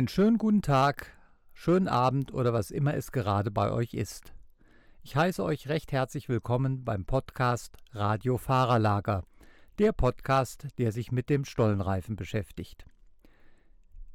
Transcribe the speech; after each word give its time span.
Einen 0.00 0.08
schönen 0.08 0.38
guten 0.38 0.62
Tag, 0.62 1.12
schönen 1.52 1.86
Abend 1.86 2.32
oder 2.32 2.54
was 2.54 2.70
immer 2.70 2.94
es 2.94 3.12
gerade 3.12 3.50
bei 3.50 3.70
euch 3.70 3.92
ist. 3.92 4.32
Ich 5.02 5.14
heiße 5.14 5.44
euch 5.44 5.68
recht 5.68 5.92
herzlich 5.92 6.30
willkommen 6.30 6.86
beim 6.86 7.04
Podcast 7.04 7.76
Radio 7.92 8.38
Fahrerlager, 8.38 9.24
der 9.78 9.92
Podcast, 9.92 10.68
der 10.78 10.92
sich 10.92 11.12
mit 11.12 11.28
dem 11.28 11.44
Stollenreifen 11.44 12.16
beschäftigt. 12.16 12.86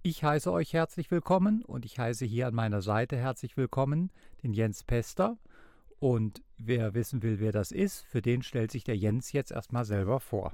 Ich 0.01 0.23
heiße 0.23 0.51
euch 0.51 0.73
herzlich 0.73 1.11
willkommen 1.11 1.63
und 1.63 1.86
ich 1.86 1.99
heiße 1.99 2.26
hier 2.26 2.47
an 2.47 2.56
meiner 2.56 2.81
Seite 2.81 3.15
herzlich 3.15 3.56
willkommen 3.56 4.12
den 4.42 4.54
Jens 4.54 4.83
Pester. 4.83 5.38
Und 5.99 6.42
wer 6.58 6.96
wissen 6.96 7.22
will, 7.22 7.40
wer 7.40 7.52
das 7.52 7.72
ist, 7.72 8.08
für 8.08 8.24
den 8.24 8.42
stellt 8.42 8.72
sich 8.72 8.86
der 8.86 8.97
Jens 8.97 9.33
jetzt 9.33 9.52
erstmal 9.52 9.86
selber 9.86 10.20
vor. 10.20 10.52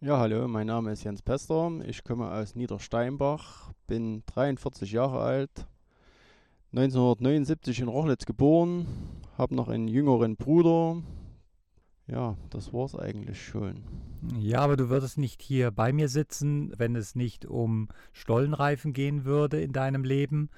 Ja, 0.00 0.20
hallo, 0.20 0.46
mein 0.46 0.68
Name 0.68 0.92
ist 0.92 1.02
Jens 1.02 1.22
Pester. 1.22 1.72
Ich 1.84 2.04
komme 2.04 2.30
aus 2.30 2.54
Niedersteinbach, 2.54 3.72
bin 3.88 4.22
43 4.26 4.92
Jahre 4.92 5.18
alt, 5.18 5.66
1979 6.70 7.80
in 7.80 7.88
Rochlitz 7.88 8.24
geboren, 8.24 8.86
habe 9.36 9.56
noch 9.56 9.68
einen 9.68 9.88
jüngeren 9.88 10.36
Bruder. 10.36 11.02
Ja, 12.06 12.36
das 12.50 12.72
war's 12.72 12.94
eigentlich 12.94 13.44
schon. 13.44 13.82
Ja, 14.38 14.60
aber 14.60 14.76
du 14.76 14.88
würdest 14.88 15.18
nicht 15.18 15.42
hier 15.42 15.72
bei 15.72 15.92
mir 15.92 16.08
sitzen, 16.08 16.72
wenn 16.78 16.94
es 16.94 17.16
nicht 17.16 17.44
um 17.44 17.88
Stollenreifen 18.12 18.92
gehen 18.92 19.24
würde 19.24 19.60
in 19.60 19.72
deinem 19.72 20.04
Leben. 20.04 20.48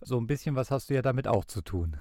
So 0.00 0.18
ein 0.18 0.26
bisschen 0.26 0.56
was 0.56 0.72
hast 0.72 0.90
du 0.90 0.94
ja 0.94 1.02
damit 1.02 1.28
auch 1.28 1.44
zu 1.44 1.62
tun. 1.62 1.98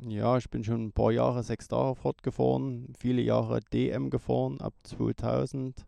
Ja, 0.00 0.38
ich 0.38 0.48
bin 0.48 0.62
schon 0.62 0.84
ein 0.84 0.92
paar 0.92 1.10
Jahre 1.10 1.42
sechs 1.42 1.66
Tage 1.66 1.96
fortgefahren, 1.96 2.92
viele 2.96 3.22
Jahre 3.22 3.62
DM 3.72 4.10
gefahren, 4.10 4.60
ab 4.60 4.74
2000 4.84 5.84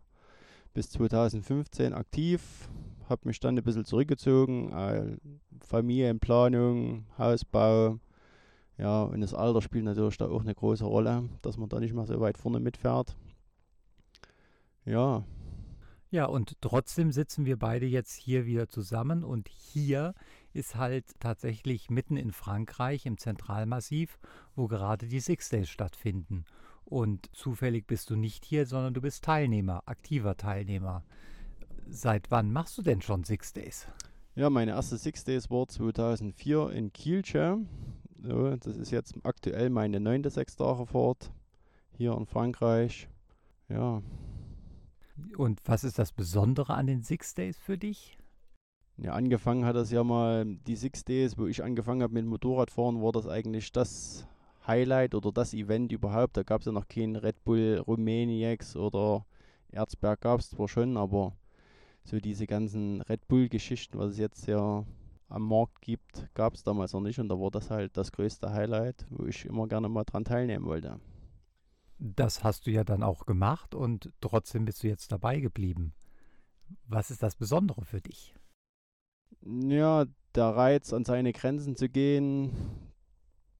bis 0.73 0.89
2015 0.91 1.93
aktiv, 1.93 2.69
habe 3.09 3.27
mich 3.27 3.39
dann 3.39 3.57
ein 3.57 3.63
bisschen 3.63 3.85
zurückgezogen, 3.85 4.71
äh, 4.71 5.17
Familienplanung, 5.61 7.05
Hausbau, 7.17 7.99
ja, 8.79 9.03
und 9.03 9.19
das 9.19 9.33
Alter 9.33 9.61
spielt 9.61 9.83
natürlich 9.83 10.17
da 10.17 10.29
auch 10.29 10.41
eine 10.41 10.55
große 10.55 10.85
Rolle, 10.85 11.27
dass 11.41 11.57
man 11.57 11.67
da 11.67 11.81
nicht 11.81 11.93
mehr 11.93 12.05
so 12.05 12.19
weit 12.21 12.37
vorne 12.37 12.61
mitfährt. 12.61 13.17
Ja. 14.85 15.25
Ja, 16.11 16.25
und 16.25 16.53
trotzdem 16.61 17.11
sitzen 17.11 17.45
wir 17.45 17.59
beide 17.59 17.85
jetzt 17.85 18.15
hier 18.15 18.45
wieder 18.45 18.69
zusammen 18.69 19.25
und 19.25 19.49
hier 19.49 20.15
ist 20.53 20.75
halt 20.75 21.05
tatsächlich 21.19 21.89
mitten 21.89 22.15
in 22.15 22.31
Frankreich 22.31 23.05
im 23.05 23.17
Zentralmassiv, 23.17 24.17
wo 24.55 24.67
gerade 24.67 25.07
die 25.07 25.19
Six 25.19 25.49
Days 25.49 25.69
stattfinden. 25.69 26.45
Und 26.89 27.29
zufällig 27.33 27.85
bist 27.85 28.09
du 28.09 28.15
nicht 28.15 28.43
hier, 28.43 28.65
sondern 28.65 28.95
du 28.95 29.01
bist 29.01 29.23
Teilnehmer, 29.23 29.83
aktiver 29.85 30.35
Teilnehmer. 30.37 31.03
Seit 31.87 32.31
wann 32.31 32.51
machst 32.51 32.79
du 32.79 32.81
denn 32.81 33.03
schon 33.03 33.23
Six 33.23 33.53
Days? 33.53 33.87
Ja, 34.33 34.49
meine 34.49 34.71
erste 34.71 34.97
Six 34.97 35.23
Days 35.23 35.51
war 35.51 35.67
2004 35.67 36.71
in 36.71 36.91
Kielce. 36.91 37.59
So, 38.23 38.55
das 38.55 38.75
ist 38.75 38.89
jetzt 38.89 39.13
aktuell 39.23 39.69
meine 39.69 39.99
neunte 39.99 40.31
Sechs-Tage-Fahrt 40.31 41.31
hier 41.95 42.13
in 42.17 42.25
Frankreich. 42.25 43.07
Ja. 43.67 44.01
Und 45.37 45.59
was 45.65 45.83
ist 45.83 45.99
das 45.99 46.11
Besondere 46.11 46.73
an 46.73 46.87
den 46.87 47.03
Six 47.03 47.35
Days 47.35 47.59
für 47.59 47.77
dich? 47.77 48.17
Ja, 48.97 49.13
angefangen 49.13 49.63
hat 49.63 49.75
das 49.75 49.91
ja 49.91 50.03
mal, 50.03 50.43
die 50.45 50.75
Six 50.75 51.05
Days, 51.05 51.37
wo 51.37 51.45
ich 51.45 51.63
angefangen 51.63 52.01
habe 52.01 52.15
mit 52.15 52.25
Motorradfahren, 52.25 52.99
war 53.01 53.11
das 53.11 53.27
eigentlich 53.27 53.71
das 53.71 54.27
Highlight 54.67 55.15
oder 55.15 55.31
das 55.31 55.53
Event 55.53 55.91
überhaupt. 55.91 56.37
Da 56.37 56.43
gab 56.43 56.61
es 56.61 56.65
ja 56.65 56.71
noch 56.71 56.87
keinen 56.87 57.15
Red 57.15 57.43
Bull 57.43 57.83
Rumäniacs 57.85 58.75
oder 58.75 59.25
Erzberg 59.71 60.21
gab 60.21 60.39
es 60.39 60.49
zwar 60.49 60.67
schon, 60.67 60.97
aber 60.97 61.35
so 62.03 62.19
diese 62.19 62.47
ganzen 62.47 63.01
Red 63.01 63.27
Bull-Geschichten, 63.27 63.97
was 63.97 64.13
es 64.13 64.17
jetzt 64.17 64.47
ja 64.47 64.85
am 65.27 65.47
Markt 65.47 65.81
gibt, 65.81 66.27
gab 66.33 66.55
es 66.55 66.63
damals 66.63 66.93
noch 66.93 67.01
nicht 67.01 67.19
und 67.19 67.29
da 67.29 67.39
war 67.39 67.51
das 67.51 67.69
halt 67.69 67.95
das 67.97 68.11
größte 68.11 68.51
Highlight, 68.51 69.05
wo 69.09 69.25
ich 69.25 69.45
immer 69.45 69.67
gerne 69.67 69.89
mal 69.89 70.03
dran 70.03 70.25
teilnehmen 70.25 70.65
wollte. 70.65 70.99
Das 71.99 72.43
hast 72.43 72.65
du 72.65 72.71
ja 72.71 72.83
dann 72.83 73.03
auch 73.03 73.25
gemacht 73.25 73.75
und 73.75 74.11
trotzdem 74.21 74.65
bist 74.65 74.83
du 74.83 74.87
jetzt 74.87 75.11
dabei 75.11 75.39
geblieben. 75.39 75.93
Was 76.87 77.11
ist 77.11 77.21
das 77.21 77.35
Besondere 77.35 77.83
für 77.83 78.01
dich? 78.01 78.33
Ja, 79.41 80.05
der 80.35 80.45
Reiz, 80.45 80.93
an 80.93 81.05
seine 81.05 81.33
Grenzen 81.33 81.75
zu 81.75 81.89
gehen, 81.89 82.51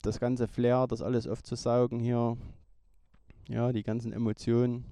das 0.01 0.19
ganze 0.19 0.47
Flair, 0.47 0.87
das 0.87 1.01
alles 1.01 1.27
aufzusaugen 1.27 1.99
hier. 1.99 2.37
Ja, 3.47 3.71
die 3.71 3.83
ganzen 3.83 4.13
Emotionen. 4.13 4.85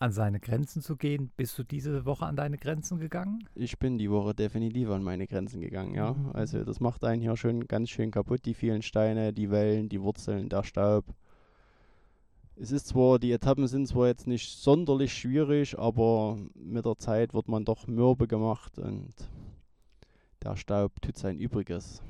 An 0.00 0.12
seine 0.12 0.38
Grenzen 0.38 0.80
zu 0.80 0.96
gehen. 0.96 1.32
Bist 1.36 1.58
du 1.58 1.64
diese 1.64 2.04
Woche 2.04 2.26
an 2.26 2.36
deine 2.36 2.56
Grenzen 2.56 2.98
gegangen? 2.98 3.48
Ich 3.54 3.78
bin 3.78 3.98
die 3.98 4.10
Woche 4.10 4.32
definitiv 4.34 4.90
an 4.90 5.02
meine 5.02 5.26
Grenzen 5.26 5.60
gegangen, 5.60 5.94
ja. 5.94 6.12
Mhm. 6.12 6.30
Also 6.32 6.62
das 6.64 6.78
macht 6.78 7.04
einen 7.04 7.20
hier 7.20 7.36
schon 7.36 7.66
ganz 7.66 7.90
schön 7.90 8.10
kaputt, 8.10 8.44
die 8.44 8.54
vielen 8.54 8.82
Steine, 8.82 9.32
die 9.32 9.50
Wellen, 9.50 9.88
die 9.88 10.00
Wurzeln, 10.00 10.48
der 10.48 10.62
Staub. 10.62 11.04
Es 12.54 12.72
ist 12.72 12.88
zwar, 12.88 13.18
die 13.20 13.32
Etappen 13.32 13.68
sind 13.68 13.86
zwar 13.86 14.08
jetzt 14.08 14.26
nicht 14.26 14.48
sonderlich 14.50 15.12
schwierig, 15.12 15.78
aber 15.78 16.36
mit 16.54 16.84
der 16.84 16.98
Zeit 16.98 17.32
wird 17.32 17.48
man 17.48 17.64
doch 17.64 17.86
mürbe 17.86 18.26
gemacht 18.26 18.78
und 18.78 19.14
der 20.42 20.56
Staub 20.56 21.00
tut 21.00 21.16
sein 21.16 21.38
Übriges. 21.38 22.02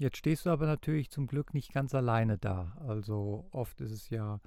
Jetzt 0.00 0.16
stehst 0.16 0.46
du 0.46 0.50
aber 0.50 0.64
natürlich 0.64 1.10
zum 1.10 1.26
Glück 1.26 1.52
nicht 1.52 1.74
ganz 1.74 1.94
alleine 1.94 2.38
da. 2.38 2.74
Also 2.88 3.44
oft 3.50 3.82
ist 3.82 3.90
es 3.90 4.08
ja 4.08 4.40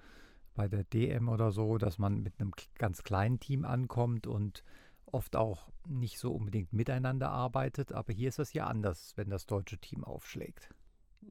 bei 0.56 0.68
der 0.68 0.84
DM 0.84 1.30
oder 1.30 1.52
so, 1.52 1.78
dass 1.78 2.00
man 2.00 2.24
mit 2.24 2.34
einem 2.40 2.54
ganz 2.80 3.04
kleinen 3.04 3.40
Team 3.40 3.64
ankommt 3.64 4.26
und 4.26 4.64
oft 5.06 5.36
auch 5.36 5.68
nicht 5.88 6.18
so 6.18 6.32
unbedingt 6.32 6.74
miteinander 6.74 7.30
arbeitet. 7.30 7.92
Aber 7.92 8.12
hier 8.12 8.30
ist 8.30 8.40
das 8.40 8.54
ja 8.54 8.66
anders, 8.66 9.14
wenn 9.16 9.30
das 9.30 9.46
deutsche 9.46 9.78
Team 9.78 10.04
aufschlägt. 10.04 10.70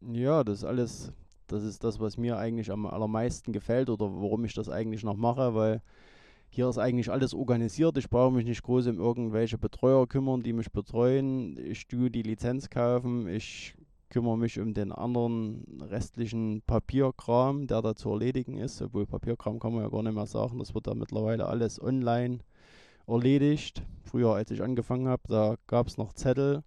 Ja, 0.00 0.44
das 0.44 0.58
ist 0.58 0.64
alles, 0.64 1.12
das 1.48 1.64
ist 1.64 1.82
das, 1.82 1.98
was 1.98 2.16
mir 2.16 2.38
eigentlich 2.38 2.70
am 2.70 2.86
allermeisten 2.86 3.52
gefällt 3.52 3.90
oder 3.90 4.04
warum 4.04 4.44
ich 4.44 4.54
das 4.54 4.68
eigentlich 4.68 5.02
noch 5.02 5.16
mache, 5.16 5.56
weil 5.56 5.82
hier 6.48 6.68
ist 6.68 6.78
eigentlich 6.78 7.10
alles 7.10 7.34
organisiert. 7.34 7.98
Ich 7.98 8.08
brauche 8.08 8.32
mich 8.32 8.44
nicht 8.44 8.62
groß 8.62 8.86
um 8.86 9.00
irgendwelche 9.00 9.58
Betreuer 9.58 10.06
kümmern, 10.06 10.44
die 10.44 10.52
mich 10.52 10.70
betreuen. 10.70 11.56
Ich 11.58 11.88
tue 11.88 12.08
die 12.08 12.22
Lizenz 12.22 12.70
kaufen. 12.70 13.26
Ich 13.26 13.74
kümmere 14.12 14.36
mich 14.36 14.60
um 14.60 14.74
den 14.74 14.92
anderen 14.92 15.64
restlichen 15.80 16.60
Papierkram, 16.66 17.66
der 17.66 17.80
da 17.80 17.94
zu 17.96 18.10
erledigen 18.10 18.58
ist. 18.58 18.82
Obwohl 18.82 19.06
Papierkram 19.06 19.58
kann 19.58 19.72
man 19.72 19.84
ja 19.84 19.88
gar 19.88 20.02
nicht 20.02 20.14
mehr 20.14 20.26
sagen. 20.26 20.58
Das 20.58 20.74
wird 20.74 20.86
da 20.86 20.94
mittlerweile 20.94 21.46
alles 21.46 21.80
online 21.80 22.40
erledigt. 23.06 23.82
Früher, 24.04 24.34
als 24.34 24.50
ich 24.50 24.62
angefangen 24.62 25.08
habe, 25.08 25.22
da 25.28 25.56
gab 25.66 25.86
es 25.86 25.96
noch 25.96 26.12
Zettel. 26.12 26.62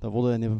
Da 0.00 0.12
wurde 0.12 0.34
eine, 0.34 0.58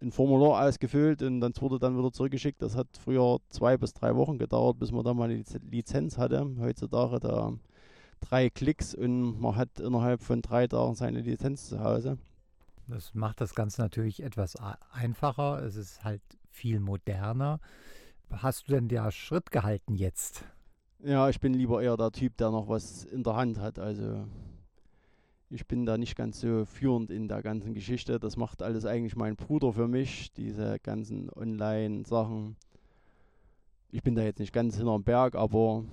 ein 0.00 0.12
Formular 0.12 0.64
ausgefüllt 0.68 1.20
und 1.22 1.40
dann 1.40 1.52
wurde 1.58 1.80
dann 1.80 1.98
wieder 1.98 2.12
zurückgeschickt. 2.12 2.62
Das 2.62 2.76
hat 2.76 2.86
früher 2.96 3.38
zwei 3.50 3.76
bis 3.76 3.92
drei 3.94 4.14
Wochen 4.14 4.38
gedauert, 4.38 4.78
bis 4.78 4.92
man 4.92 5.04
da 5.04 5.14
mal 5.14 5.28
eine 5.28 5.42
Lizenz 5.68 6.16
hatte. 6.16 6.48
Heutzutage 6.60 7.18
da 7.18 7.52
drei 8.20 8.50
Klicks 8.50 8.94
und 8.94 9.40
man 9.40 9.56
hat 9.56 9.80
innerhalb 9.80 10.22
von 10.22 10.42
drei 10.42 10.68
Tagen 10.68 10.94
seine 10.94 11.22
Lizenz 11.22 11.68
zu 11.68 11.80
Hause. 11.82 12.18
Das 12.88 13.12
macht 13.14 13.40
das 13.42 13.54
Ganze 13.54 13.82
natürlich 13.82 14.22
etwas 14.22 14.56
einfacher. 14.92 15.62
Es 15.62 15.76
ist 15.76 16.02
halt 16.04 16.22
viel 16.48 16.80
moderner. 16.80 17.60
Hast 18.30 18.66
du 18.66 18.72
denn 18.72 18.88
der 18.88 19.10
Schritt 19.10 19.50
gehalten 19.50 19.94
jetzt? 19.94 20.44
Ja, 21.00 21.28
ich 21.28 21.38
bin 21.38 21.52
lieber 21.52 21.82
eher 21.82 21.98
der 21.98 22.10
Typ, 22.10 22.38
der 22.38 22.50
noch 22.50 22.68
was 22.68 23.04
in 23.04 23.22
der 23.22 23.36
Hand 23.36 23.60
hat. 23.60 23.78
Also 23.78 24.26
ich 25.50 25.66
bin 25.66 25.84
da 25.84 25.98
nicht 25.98 26.16
ganz 26.16 26.40
so 26.40 26.64
führend 26.64 27.10
in 27.10 27.28
der 27.28 27.42
ganzen 27.42 27.74
Geschichte. 27.74 28.18
Das 28.18 28.38
macht 28.38 28.62
alles 28.62 28.86
eigentlich 28.86 29.16
mein 29.16 29.36
Bruder 29.36 29.74
für 29.74 29.86
mich, 29.86 30.32
diese 30.32 30.78
ganzen 30.78 31.30
Online-Sachen. 31.30 32.56
Ich 33.90 34.02
bin 34.02 34.14
da 34.14 34.22
jetzt 34.22 34.40
nicht 34.40 34.52
ganz 34.52 34.76
hinterm 34.76 35.04
Berg, 35.04 35.34
aber 35.34 35.84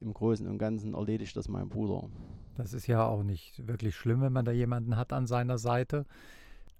im 0.00 0.12
Großen 0.12 0.46
und 0.46 0.58
Ganzen 0.58 0.94
erledigt 0.94 1.36
das 1.36 1.48
mein 1.48 1.68
Bruder. 1.68 2.08
Das 2.56 2.72
ist 2.72 2.86
ja 2.86 3.06
auch 3.06 3.22
nicht 3.22 3.66
wirklich 3.66 3.96
schlimm, 3.96 4.20
wenn 4.20 4.32
man 4.32 4.44
da 4.44 4.52
jemanden 4.52 4.96
hat 4.96 5.12
an 5.12 5.26
seiner 5.26 5.58
Seite. 5.58 6.06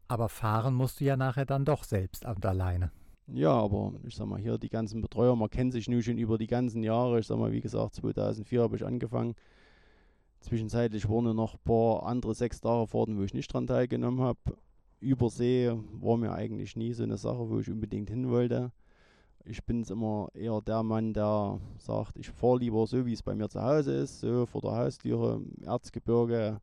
Aber 0.08 0.28
fahren 0.28 0.74
musst 0.74 1.00
du 1.00 1.04
ja 1.04 1.16
nachher 1.16 1.46
dann 1.46 1.64
doch 1.64 1.84
selbst 1.84 2.24
und 2.24 2.44
alleine. 2.46 2.90
Ja, 3.26 3.52
aber 3.52 3.94
ich 4.04 4.14
sag 4.14 4.26
mal, 4.26 4.38
hier 4.38 4.58
die 4.58 4.68
ganzen 4.68 5.00
Betreuer, 5.00 5.34
man 5.34 5.48
kennt 5.48 5.72
sich 5.72 5.88
nun 5.88 6.02
schon 6.02 6.18
über 6.18 6.36
die 6.36 6.46
ganzen 6.46 6.82
Jahre. 6.82 7.20
Ich 7.20 7.26
sag 7.26 7.38
mal, 7.38 7.52
wie 7.52 7.62
gesagt, 7.62 7.94
2004 7.94 8.62
habe 8.62 8.76
ich 8.76 8.84
angefangen. 8.84 9.34
Zwischenzeitlich 10.40 11.08
wurden 11.08 11.34
noch 11.34 11.54
ein 11.54 11.60
paar 11.64 12.04
andere 12.04 12.34
sechs 12.34 12.60
Tage 12.60 12.86
Fahrten, 12.86 13.18
wo 13.18 13.22
ich 13.22 13.32
nicht 13.32 13.52
dran 13.52 13.66
teilgenommen 13.66 14.20
habe. 14.20 14.38
Übersee 15.00 15.72
war 16.00 16.18
mir 16.18 16.32
eigentlich 16.32 16.76
nie 16.76 16.92
so 16.92 17.02
eine 17.02 17.16
Sache, 17.16 17.48
wo 17.48 17.60
ich 17.60 17.70
unbedingt 17.70 18.10
hin 18.10 18.28
wollte. 18.28 18.70
Ich 19.46 19.62
bin 19.64 19.84
immer 19.84 20.28
eher 20.32 20.62
der 20.62 20.82
Mann, 20.82 21.12
der 21.12 21.60
sagt, 21.78 22.16
ich 22.16 22.30
fahre 22.30 22.58
lieber 22.58 22.86
so, 22.86 23.04
wie 23.04 23.12
es 23.12 23.22
bei 23.22 23.34
mir 23.34 23.48
zu 23.48 23.62
Hause 23.62 23.94
ist, 23.94 24.20
so 24.20 24.46
vor 24.46 24.62
der 24.62 24.72
Haustüre, 24.72 25.42
Erzgebirge, 25.62 26.60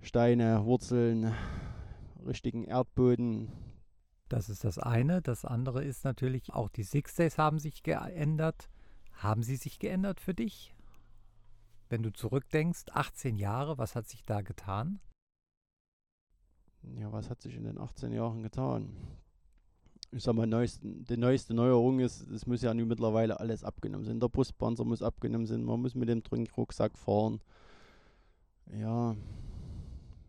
Steine, 0.00 0.64
Wurzeln, 0.64 1.34
richtigen 2.24 2.64
Erdboden. 2.64 3.50
Das 4.28 4.48
ist 4.48 4.64
das 4.64 4.78
eine. 4.78 5.22
Das 5.22 5.44
andere 5.44 5.84
ist 5.84 6.04
natürlich, 6.04 6.52
auch 6.52 6.68
die 6.68 6.84
Six 6.84 7.16
Days 7.16 7.36
haben 7.36 7.58
sich 7.58 7.82
geändert. 7.82 8.70
Haben 9.14 9.42
sie 9.42 9.56
sich 9.56 9.78
geändert 9.78 10.20
für 10.20 10.34
dich? 10.34 10.74
Wenn 11.88 12.02
du 12.02 12.12
zurückdenkst, 12.12 12.84
18 12.92 13.36
Jahre, 13.36 13.76
was 13.76 13.96
hat 13.96 14.08
sich 14.08 14.22
da 14.24 14.40
getan? 14.40 15.00
ja, 16.96 17.12
was 17.12 17.30
hat 17.30 17.40
sich 17.40 17.56
in 17.56 17.64
den 17.64 17.78
18 17.78 18.12
Jahren 18.12 18.42
getan? 18.42 18.96
Ich 20.14 20.22
sag 20.22 20.34
mal, 20.34 20.46
neuesten, 20.46 21.04
die 21.06 21.16
neueste 21.16 21.54
Neuerung 21.54 22.00
ist, 22.00 22.28
es 22.30 22.46
muss 22.46 22.60
ja 22.60 22.74
nun 22.74 22.86
mittlerweile 22.86 23.40
alles 23.40 23.64
abgenommen 23.64 24.04
sein. 24.04 24.20
Der 24.20 24.28
Brustpanzer 24.28 24.84
muss 24.84 25.02
abgenommen 25.02 25.46
sein, 25.46 25.64
man 25.64 25.80
muss 25.80 25.94
mit 25.94 26.08
dem 26.08 26.22
Trinkrucksack 26.22 26.98
fahren. 26.98 27.40
Ja, 28.78 29.16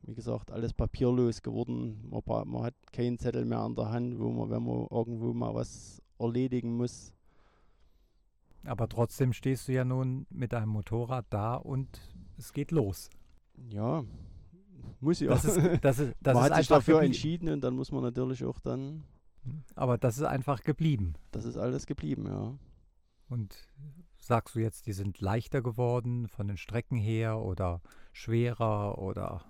wie 0.04 0.14
gesagt, 0.14 0.52
alles 0.52 0.74
papierlos 0.74 1.42
geworden. 1.42 2.10
Man, 2.10 2.50
man, 2.50 2.64
hat 2.64 2.76
keinen 2.92 3.20
Zettel 3.20 3.46
mehr 3.46 3.60
an 3.60 3.76
der 3.76 3.90
Hand, 3.90 4.20
wo 4.20 4.30
man, 4.30 4.50
wenn 4.50 4.64
man 4.64 4.88
irgendwo 4.90 5.34
mal 5.34 5.54
was 5.54 6.02
erledigen 6.20 6.76
muss. 6.78 7.14
Aber 8.66 8.88
trotzdem 8.88 9.34
stehst 9.34 9.68
du 9.68 9.74
ja 9.74 9.84
nun 9.84 10.26
mit 10.30 10.54
deinem 10.54 10.70
Motorrad 10.70 11.26
da 11.30 11.56
und 11.56 11.88
es 12.38 12.54
geht 12.54 12.72
los. 12.72 13.10
Ja, 13.70 14.04
muss 15.00 15.20
ja. 15.20 15.30
Das 15.30 15.46
ist, 15.46 15.60
das 15.82 16.00
ist, 16.00 16.16
das 16.22 16.34
man 16.34 16.46
ist 16.46 16.52
hat 16.52 16.58
sich 16.58 16.68
dafür 16.68 17.02
entschieden 17.02 17.50
und 17.50 17.62
dann 17.62 17.76
muss 17.76 17.92
man 17.92 18.04
natürlich 18.04 18.44
auch 18.46 18.60
dann. 18.60 19.04
Aber 19.76 19.98
das 19.98 20.18
ist 20.18 20.24
einfach 20.24 20.64
geblieben. 20.64 21.14
Das 21.32 21.46
ist 21.46 21.58
alles 21.58 21.86
geblieben, 21.86 22.26
ja. 22.28 22.58
Und 23.30 23.56
sagst 24.18 24.56
du 24.56 24.60
jetzt, 24.60 24.86
die 24.86 24.94
sind 24.94 25.20
leichter 25.22 25.62
geworden 25.62 26.28
von 26.28 26.48
den 26.48 26.58
Strecken 26.58 26.98
her 26.98 27.40
oder 27.40 27.82
schwerer 28.12 28.98
oder 29.00 29.44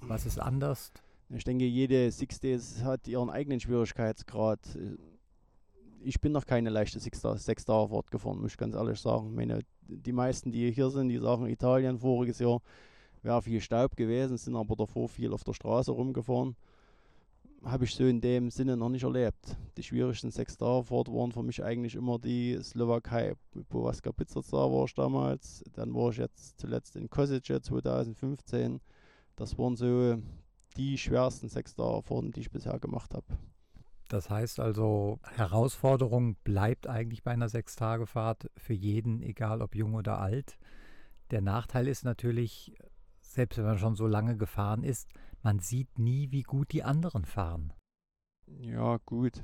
was 0.00 0.26
ist 0.26 0.38
anders? 0.38 0.92
Ich 1.30 1.44
denke, 1.44 1.66
jede 1.66 2.10
Six 2.10 2.40
Days 2.40 2.82
hat 2.82 3.06
ihren 3.06 3.28
eigenen 3.28 3.60
Schwierigkeitsgrad. 3.60 4.60
Ich 6.00 6.20
bin 6.20 6.32
noch 6.32 6.46
keine 6.46 6.70
leichte 6.70 7.00
Six-Star-Fahrt 7.00 8.10
gefahren, 8.10 8.40
muss 8.40 8.52
ich 8.52 8.56
ganz 8.56 8.74
ehrlich 8.74 9.00
sagen. 9.00 9.34
Meine, 9.34 9.60
die 9.82 10.12
meisten, 10.12 10.52
die 10.52 10.70
hier 10.70 10.90
sind, 10.90 11.08
die 11.08 11.18
sagen, 11.18 11.46
Italien 11.46 11.98
voriges 11.98 12.38
Jahr 12.38 12.60
wäre 13.22 13.42
viel 13.42 13.60
Staub 13.60 13.96
gewesen, 13.96 14.36
sind 14.36 14.56
aber 14.56 14.76
davor 14.76 15.08
viel 15.08 15.32
auf 15.32 15.44
der 15.44 15.52
Straße 15.52 15.90
rumgefahren. 15.90 16.56
Habe 17.64 17.84
ich 17.84 17.94
so 17.94 18.04
in 18.04 18.20
dem 18.20 18.50
Sinne 18.50 18.76
noch 18.76 18.88
nicht 18.88 19.02
erlebt. 19.02 19.56
Die 19.76 19.82
schwierigsten 19.82 20.30
Six-Star-Fahrt 20.30 21.08
waren 21.08 21.32
für 21.32 21.42
mich 21.42 21.62
eigentlich 21.62 21.96
immer 21.96 22.18
die 22.18 22.58
Slowakei. 22.62 23.34
Bovaska 23.68 24.12
Pizza 24.12 24.40
war 24.52 24.84
ich 24.84 24.94
damals, 24.94 25.64
dann 25.72 25.92
war 25.94 26.10
ich 26.10 26.18
jetzt 26.18 26.60
zuletzt 26.60 26.94
in 26.96 27.10
Kosice 27.10 27.60
2015 27.60 28.80
das 29.38 29.56
waren 29.56 29.76
so 29.76 30.20
die 30.76 30.98
schwersten 30.98 31.48
sechs 31.48 31.74
Fahrten, 31.74 32.32
die 32.32 32.40
ich 32.40 32.50
bisher 32.50 32.78
gemacht 32.80 33.14
habe. 33.14 33.26
Das 34.08 34.30
heißt 34.30 34.58
also, 34.58 35.20
Herausforderung 35.36 36.34
bleibt 36.42 36.88
eigentlich 36.88 37.22
bei 37.22 37.30
einer 37.30 37.48
Sechstagefahrt 37.48 38.50
für 38.56 38.72
jeden, 38.72 39.22
egal 39.22 39.62
ob 39.62 39.76
jung 39.76 39.94
oder 39.94 40.18
alt. 40.18 40.58
Der 41.30 41.40
Nachteil 41.40 41.86
ist 41.86 42.04
natürlich, 42.04 42.74
selbst 43.20 43.58
wenn 43.58 43.66
man 43.66 43.78
schon 43.78 43.94
so 43.94 44.08
lange 44.08 44.36
gefahren 44.36 44.82
ist, 44.82 45.08
man 45.42 45.58
sieht 45.58 45.98
nie, 45.98 46.30
wie 46.30 46.42
gut 46.42 46.72
die 46.72 46.82
anderen 46.82 47.24
fahren. 47.24 47.72
Ja, 48.46 48.98
gut. 49.04 49.42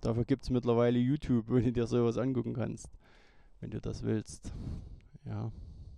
Dafür 0.00 0.24
gibt 0.24 0.44
es 0.44 0.50
mittlerweile 0.50 0.98
YouTube, 0.98 1.44
wo 1.48 1.58
du 1.58 1.72
dir 1.72 1.86
sowas 1.86 2.18
angucken 2.18 2.54
kannst, 2.54 2.90
wenn 3.60 3.70
du 3.70 3.80
das 3.80 4.02
willst. 4.02 4.52
Ja. 5.24 5.52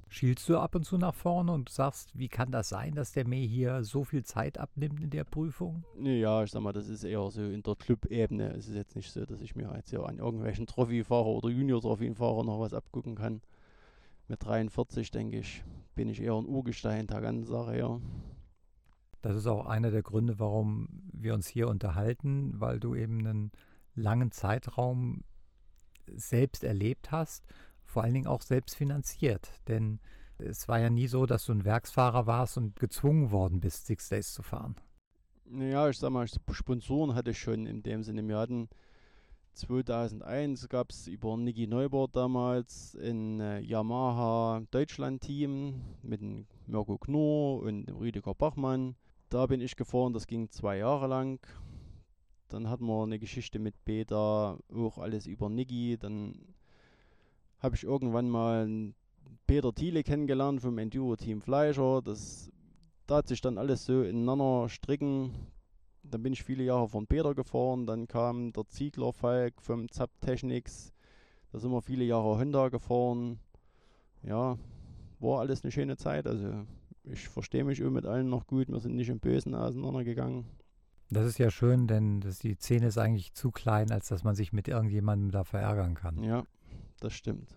Schielst 0.08 0.46
du 0.50 0.58
ab 0.58 0.74
und 0.74 0.84
zu 0.84 0.98
nach 0.98 1.14
vorne 1.14 1.52
und 1.52 1.70
sagst, 1.70 2.18
wie 2.18 2.28
kann 2.28 2.52
das 2.52 2.68
sein, 2.68 2.94
dass 2.94 3.12
der 3.12 3.26
mir 3.26 3.46
hier 3.46 3.82
so 3.82 4.04
viel 4.04 4.22
Zeit 4.24 4.58
abnimmt 4.58 5.02
in 5.02 5.08
der 5.08 5.24
Prüfung? 5.24 5.84
Ja, 6.02 6.42
ich 6.42 6.50
sag 6.50 6.60
mal, 6.60 6.74
das 6.74 6.88
ist 6.88 7.02
eher 7.02 7.30
so 7.30 7.40
in 7.40 7.62
der 7.62 7.76
Club-Ebene. 7.76 8.50
Es 8.50 8.68
ist 8.68 8.74
jetzt 8.74 8.94
nicht 8.94 9.10
so, 9.10 9.24
dass 9.24 9.40
ich 9.40 9.56
mir 9.56 9.72
jetzt 9.74 9.88
hier 9.88 10.04
an 10.04 10.18
irgendwelchen 10.18 10.66
Trophy-Fahrer 10.66 11.28
oder 11.28 11.48
Junior-Trophy-Fahrer 11.48 12.44
noch 12.44 12.60
was 12.60 12.74
abgucken 12.74 13.14
kann. 13.14 13.40
Mit 14.28 14.44
43, 14.44 15.10
denke 15.10 15.38
ich, 15.38 15.64
bin 15.94 16.10
ich 16.10 16.20
eher 16.20 16.34
ein 16.34 16.46
Urgestein 16.46 17.06
der 17.06 17.22
ganzen 17.22 17.46
Sache, 17.46 17.78
ja. 17.78 17.98
Das 19.22 19.36
ist 19.36 19.46
auch 19.46 19.66
einer 19.66 19.90
der 19.90 20.02
Gründe, 20.02 20.38
warum 20.38 20.88
wir 21.12 21.34
uns 21.34 21.46
hier 21.46 21.68
unterhalten, 21.68 22.60
weil 22.60 22.80
du 22.80 22.94
eben 22.94 23.26
einen 23.26 23.52
langen 23.94 24.32
Zeitraum 24.32 25.24
selbst 26.06 26.64
erlebt 26.64 27.12
hast 27.12 27.44
vor 27.92 28.02
allen 28.02 28.14
Dingen 28.14 28.26
auch 28.26 28.42
selbst 28.42 28.74
finanziert. 28.74 29.52
Denn 29.68 30.00
es 30.38 30.66
war 30.66 30.80
ja 30.80 30.90
nie 30.90 31.06
so, 31.06 31.26
dass 31.26 31.44
du 31.44 31.52
ein 31.52 31.64
Werksfahrer 31.64 32.26
warst 32.26 32.56
und 32.56 32.80
gezwungen 32.80 33.30
worden 33.30 33.60
bist, 33.60 33.86
Six 33.86 34.08
Days 34.08 34.32
zu 34.32 34.42
fahren. 34.42 34.76
Ja, 35.50 35.88
ich 35.88 35.98
sag 35.98 36.10
mal, 36.10 36.26
Sponsoren 36.26 37.14
hatte 37.14 37.32
ich 37.32 37.38
schon 37.38 37.66
in 37.66 37.82
dem 37.82 38.02
Sinne. 38.02 38.26
Wir 38.26 38.38
hatten 38.38 38.68
2001 39.54 40.70
gab 40.70 40.90
es 40.90 41.06
über 41.06 41.36
Niki 41.36 41.66
Neubert 41.66 42.16
damals 42.16 42.96
ein 42.96 43.40
äh, 43.40 43.60
Yamaha 43.60 44.62
Deutschland-Team 44.70 45.82
mit 46.02 46.22
Mirko 46.66 46.96
Knorr 46.96 47.60
und 47.62 47.90
Rüdiger 47.90 48.34
Bachmann. 48.34 48.96
Da 49.32 49.46
bin 49.46 49.62
ich 49.62 49.76
gefahren, 49.76 50.12
das 50.12 50.26
ging 50.26 50.50
zwei 50.50 50.76
Jahre 50.76 51.06
lang. 51.06 51.40
Dann 52.50 52.68
hatten 52.68 52.84
wir 52.84 53.02
eine 53.02 53.18
Geschichte 53.18 53.58
mit 53.58 53.82
Beta, 53.86 54.58
auch 54.70 54.98
alles 54.98 55.26
über 55.26 55.48
Niki. 55.48 55.96
Dann 55.98 56.34
habe 57.58 57.74
ich 57.74 57.82
irgendwann 57.82 58.28
mal 58.28 58.92
Peter 59.46 59.74
Thiele 59.74 60.02
kennengelernt 60.02 60.60
vom 60.60 60.76
Enduro-Team 60.76 61.40
Fleischer. 61.40 62.02
Das 62.02 62.52
da 63.06 63.16
hat 63.16 63.28
sich 63.28 63.40
dann 63.40 63.56
alles 63.56 63.86
so 63.86 64.02
ineinander 64.02 64.68
stricken. 64.68 65.30
Dann 66.02 66.22
bin 66.22 66.34
ich 66.34 66.42
viele 66.42 66.64
Jahre 66.64 66.88
von 66.88 67.06
Peter 67.06 67.34
gefahren. 67.34 67.86
Dann 67.86 68.08
kam 68.08 68.52
der 68.52 68.68
Ziegler 68.68 69.14
Falk 69.14 69.62
vom 69.62 69.90
Zap 69.90 70.10
Technics. 70.20 70.92
Da 71.52 71.58
sind 71.58 71.70
wir 71.70 71.80
viele 71.80 72.04
Jahre 72.04 72.38
Honda 72.38 72.68
gefahren. 72.68 73.38
Ja, 74.22 74.58
war 75.20 75.40
alles 75.40 75.64
eine 75.64 75.72
schöne 75.72 75.96
Zeit. 75.96 76.26
Also 76.26 76.66
ich 77.04 77.28
verstehe 77.28 77.64
mich 77.64 77.80
mit 77.80 78.06
allen 78.06 78.28
noch 78.28 78.46
gut. 78.46 78.68
Wir 78.68 78.80
sind 78.80 78.96
nicht 78.96 79.08
im 79.08 79.20
Bösen 79.20 79.54
auseinandergegangen. 79.54 80.44
Das 81.10 81.26
ist 81.26 81.38
ja 81.38 81.50
schön, 81.50 81.86
denn 81.86 82.20
das, 82.20 82.38
die 82.38 82.54
Szene 82.54 82.86
ist 82.86 82.98
eigentlich 82.98 83.34
zu 83.34 83.50
klein, 83.50 83.90
als 83.90 84.08
dass 84.08 84.24
man 84.24 84.34
sich 84.34 84.52
mit 84.52 84.68
irgendjemandem 84.68 85.30
da 85.30 85.44
verärgern 85.44 85.94
kann. 85.94 86.22
Ja, 86.22 86.44
das 87.00 87.12
stimmt. 87.12 87.54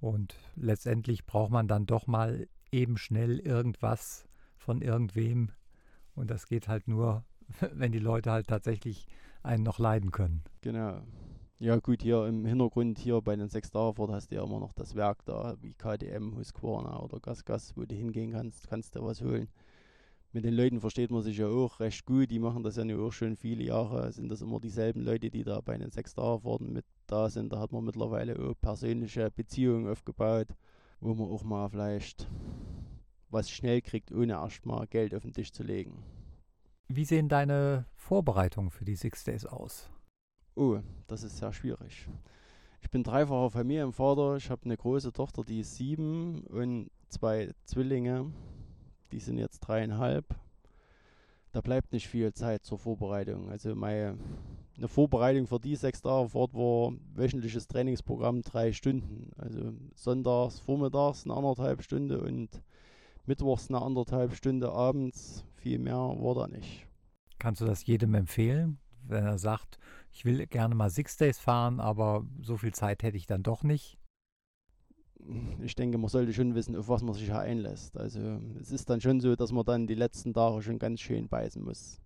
Und 0.00 0.36
letztendlich 0.54 1.26
braucht 1.26 1.50
man 1.50 1.66
dann 1.66 1.86
doch 1.86 2.06
mal 2.06 2.46
eben 2.70 2.96
schnell 2.98 3.38
irgendwas 3.38 4.28
von 4.56 4.80
irgendwem. 4.80 5.50
Und 6.14 6.30
das 6.30 6.46
geht 6.46 6.68
halt 6.68 6.88
nur, 6.88 7.24
wenn 7.72 7.92
die 7.92 7.98
Leute 7.98 8.30
halt 8.30 8.46
tatsächlich 8.46 9.06
einen 9.42 9.64
noch 9.64 9.78
leiden 9.78 10.12
können. 10.12 10.42
Genau. 10.60 11.02
Ja 11.62 11.76
gut, 11.76 12.02
hier 12.02 12.26
im 12.26 12.44
Hintergrund 12.44 12.98
hier 12.98 13.20
bei 13.20 13.36
den 13.36 13.48
sechs 13.48 13.70
Ford 13.70 14.10
hast 14.10 14.32
du 14.32 14.34
ja 14.34 14.42
immer 14.42 14.58
noch 14.58 14.72
das 14.72 14.96
Werk 14.96 15.24
da, 15.26 15.54
wie 15.60 15.74
KDM, 15.74 16.34
Husqvarna 16.36 16.98
oder 16.98 17.20
Gasgas, 17.20 17.76
wo 17.76 17.84
du 17.84 17.94
hingehen 17.94 18.32
kannst, 18.32 18.68
kannst 18.68 18.96
du 18.96 19.04
was 19.04 19.22
holen 19.22 19.48
mit 20.32 20.44
den 20.44 20.54
Leuten 20.54 20.80
versteht 20.80 21.10
man 21.10 21.22
sich 21.22 21.38
ja 21.38 21.46
auch 21.46 21.78
recht 21.78 22.06
gut. 22.06 22.30
Die 22.30 22.38
machen 22.38 22.62
das 22.62 22.76
ja 22.76 22.84
nur 22.84 23.06
auch 23.06 23.12
schon 23.12 23.36
viele 23.36 23.64
Jahre. 23.64 24.10
Sind 24.12 24.30
das 24.30 24.40
immer 24.40 24.60
dieselben 24.60 25.02
Leute, 25.02 25.30
die 25.30 25.44
da 25.44 25.60
bei 25.60 25.76
den 25.76 25.90
sechs 25.90 26.14
Fahrten 26.14 26.72
mit 26.72 26.86
da 27.06 27.28
sind. 27.28 27.52
Da 27.52 27.60
hat 27.60 27.72
man 27.72 27.84
mittlerweile 27.84 28.38
auch 28.38 28.54
persönliche 28.60 29.30
Beziehungen 29.30 29.86
aufgebaut, 29.86 30.48
wo 31.00 31.14
man 31.14 31.28
auch 31.28 31.44
mal 31.44 31.68
vielleicht 31.68 32.28
was 33.28 33.50
schnell 33.50 33.82
kriegt, 33.82 34.10
ohne 34.10 34.32
erstmal 34.32 34.86
Geld 34.86 35.14
auf 35.14 35.22
den 35.22 35.32
Tisch 35.32 35.52
zu 35.52 35.62
legen. 35.62 36.02
Wie 36.88 37.04
sehen 37.04 37.28
deine 37.28 37.86
Vorbereitungen 37.94 38.70
für 38.70 38.84
die 38.84 38.96
Six 38.96 39.24
Days 39.24 39.46
aus? 39.46 39.90
Oh, 40.54 40.78
das 41.06 41.22
ist 41.22 41.38
sehr 41.38 41.52
schwierig. 41.52 42.08
Ich 42.80 42.90
bin 42.90 43.02
dreifacher 43.02 43.50
Familienvater. 43.50 44.36
Ich 44.36 44.50
habe 44.50 44.64
eine 44.64 44.76
große 44.76 45.12
Tochter, 45.12 45.44
die 45.44 45.60
ist 45.60 45.76
sieben 45.76 46.44
und 46.48 46.90
zwei 47.08 47.50
Zwillinge 47.64 48.32
die 49.12 49.20
sind 49.20 49.38
jetzt 49.38 49.60
dreieinhalb. 49.60 50.24
Da 51.52 51.60
bleibt 51.60 51.92
nicht 51.92 52.08
viel 52.08 52.32
Zeit 52.32 52.64
zur 52.64 52.78
Vorbereitung. 52.78 53.50
Also 53.50 53.74
meine 53.74 54.16
eine 54.78 54.88
Vorbereitung 54.88 55.46
für 55.46 55.60
die 55.60 55.76
sechs 55.76 56.00
Tage 56.00 56.30
Fahrt 56.30 56.54
war 56.54 56.94
wöchentliches 57.14 57.68
Trainingsprogramm 57.68 58.40
drei 58.40 58.72
Stunden. 58.72 59.30
Also 59.36 59.74
sonntags, 59.94 60.60
vormittags 60.60 61.24
eine 61.24 61.36
anderthalb 61.36 61.82
Stunde 61.82 62.22
und 62.22 62.48
mittwochs 63.26 63.68
eine 63.68 63.82
anderthalb 63.82 64.34
Stunde 64.34 64.72
abends. 64.72 65.44
Viel 65.56 65.78
mehr 65.78 65.96
war 65.96 66.34
da 66.34 66.48
nicht. 66.48 66.86
Kannst 67.38 67.60
du 67.60 67.66
das 67.66 67.84
jedem 67.84 68.14
empfehlen, 68.14 68.78
wenn 69.06 69.24
er 69.24 69.38
sagt, 69.38 69.78
ich 70.12 70.24
will 70.24 70.46
gerne 70.46 70.74
mal 70.74 70.90
Six 70.90 71.16
Days 71.16 71.38
fahren, 71.38 71.80
aber 71.80 72.24
so 72.40 72.56
viel 72.56 72.72
Zeit 72.72 73.02
hätte 73.02 73.16
ich 73.16 73.26
dann 73.26 73.42
doch 73.42 73.62
nicht? 73.62 73.98
ich 75.60 75.74
denke, 75.74 75.98
man 75.98 76.08
sollte 76.08 76.32
schon 76.32 76.54
wissen, 76.54 76.76
auf 76.76 76.88
was 76.88 77.02
man 77.02 77.14
sich 77.14 77.32
einlässt. 77.32 77.96
Also 77.96 78.40
es 78.60 78.70
ist 78.70 78.90
dann 78.90 79.00
schon 79.00 79.20
so, 79.20 79.36
dass 79.36 79.52
man 79.52 79.64
dann 79.64 79.86
die 79.86 79.94
letzten 79.94 80.34
Tage 80.34 80.62
schon 80.62 80.78
ganz 80.78 81.00
schön 81.00 81.28
beißen 81.28 81.62
muss. 81.62 82.00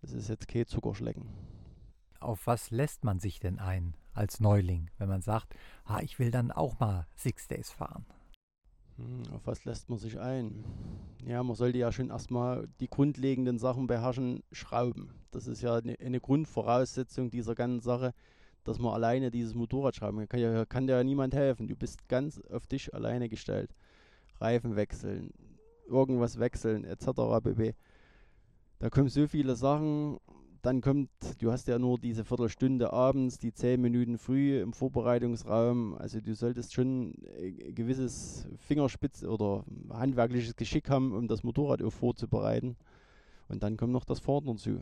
Das 0.00 0.12
ist 0.12 0.28
jetzt 0.28 0.48
kein 0.48 0.66
Zuckerschlecken. 0.66 1.28
Auf 2.20 2.46
was 2.46 2.70
lässt 2.70 3.04
man 3.04 3.20
sich 3.20 3.40
denn 3.40 3.58
ein 3.58 3.94
als 4.12 4.40
Neuling, 4.40 4.90
wenn 4.98 5.08
man 5.08 5.22
sagt, 5.22 5.54
ah, 5.84 6.00
ich 6.02 6.18
will 6.18 6.30
dann 6.30 6.50
auch 6.50 6.78
mal 6.78 7.06
Six 7.14 7.48
Days 7.48 7.70
fahren? 7.70 8.06
Hm, 9.02 9.34
auf 9.34 9.46
was 9.46 9.64
lässt 9.64 9.90
man 9.90 9.98
sich 9.98 10.18
ein? 10.18 10.64
Ja, 11.26 11.42
man 11.42 11.56
sollte 11.56 11.78
ja 11.78 11.92
schon 11.92 12.10
erstmal 12.10 12.68
die 12.80 12.88
grundlegenden 12.88 13.58
Sachen 13.58 13.86
beherrschen, 13.86 14.42
schrauben. 14.52 15.10
Das 15.30 15.46
ist 15.46 15.62
ja 15.62 15.76
eine, 15.76 15.98
eine 16.00 16.20
Grundvoraussetzung 16.20 17.30
dieser 17.30 17.54
ganzen 17.54 17.80
Sache 17.80 18.14
dass 18.64 18.78
man 18.78 18.94
alleine 18.94 19.30
dieses 19.30 19.54
Motorrad 19.54 19.96
schreiben 19.96 20.18
kann. 20.18 20.28
Kann, 20.28 20.40
ja, 20.40 20.64
kann 20.64 20.86
dir 20.86 20.94
ja 20.96 21.04
niemand 21.04 21.34
helfen. 21.34 21.66
Du 21.66 21.76
bist 21.76 22.08
ganz 22.08 22.40
auf 22.50 22.66
dich 22.66 22.94
alleine 22.94 23.28
gestellt. 23.28 23.74
Reifen 24.40 24.76
wechseln, 24.76 25.32
irgendwas 25.88 26.38
wechseln, 26.38 26.84
etc. 26.84 27.40
bb. 27.42 27.74
da 28.78 28.90
kommen 28.90 29.08
so 29.08 29.26
viele 29.26 29.56
Sachen. 29.56 30.18
Dann 30.62 30.80
kommt, 30.80 31.10
du 31.40 31.50
hast 31.50 31.66
ja 31.66 31.76
nur 31.80 31.98
diese 31.98 32.24
Viertelstunde 32.24 32.92
abends, 32.92 33.38
die 33.38 33.52
zehn 33.52 33.80
Minuten 33.80 34.16
früh 34.16 34.60
im 34.60 34.72
Vorbereitungsraum. 34.72 35.96
Also 35.96 36.20
du 36.20 36.36
solltest 36.36 36.72
schon 36.72 37.14
ein 37.36 37.74
gewisses 37.74 38.46
Fingerspitz 38.58 39.24
oder 39.24 39.64
handwerkliches 39.90 40.54
Geschick 40.54 40.88
haben, 40.88 41.12
um 41.14 41.26
das 41.26 41.42
Motorrad 41.42 41.82
auch 41.82 41.90
vorzubereiten. 41.90 42.76
Und 43.48 43.64
dann 43.64 43.76
kommt 43.76 43.92
noch 43.92 44.04
das 44.04 44.20
Fahren 44.20 44.46
dazu. 44.46 44.78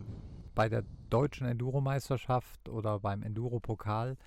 Bei 0.54 0.68
der 0.68 0.84
deutschen 1.08 1.46
Enduro-Meisterschaft 1.46 2.68
oder 2.68 3.00
beim 3.00 3.22
Enduro-Pokal 3.22 4.18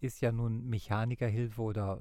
ist 0.00 0.22
ja 0.22 0.32
nun 0.32 0.70
Mechanikerhilfe 0.70 1.60
oder 1.60 2.00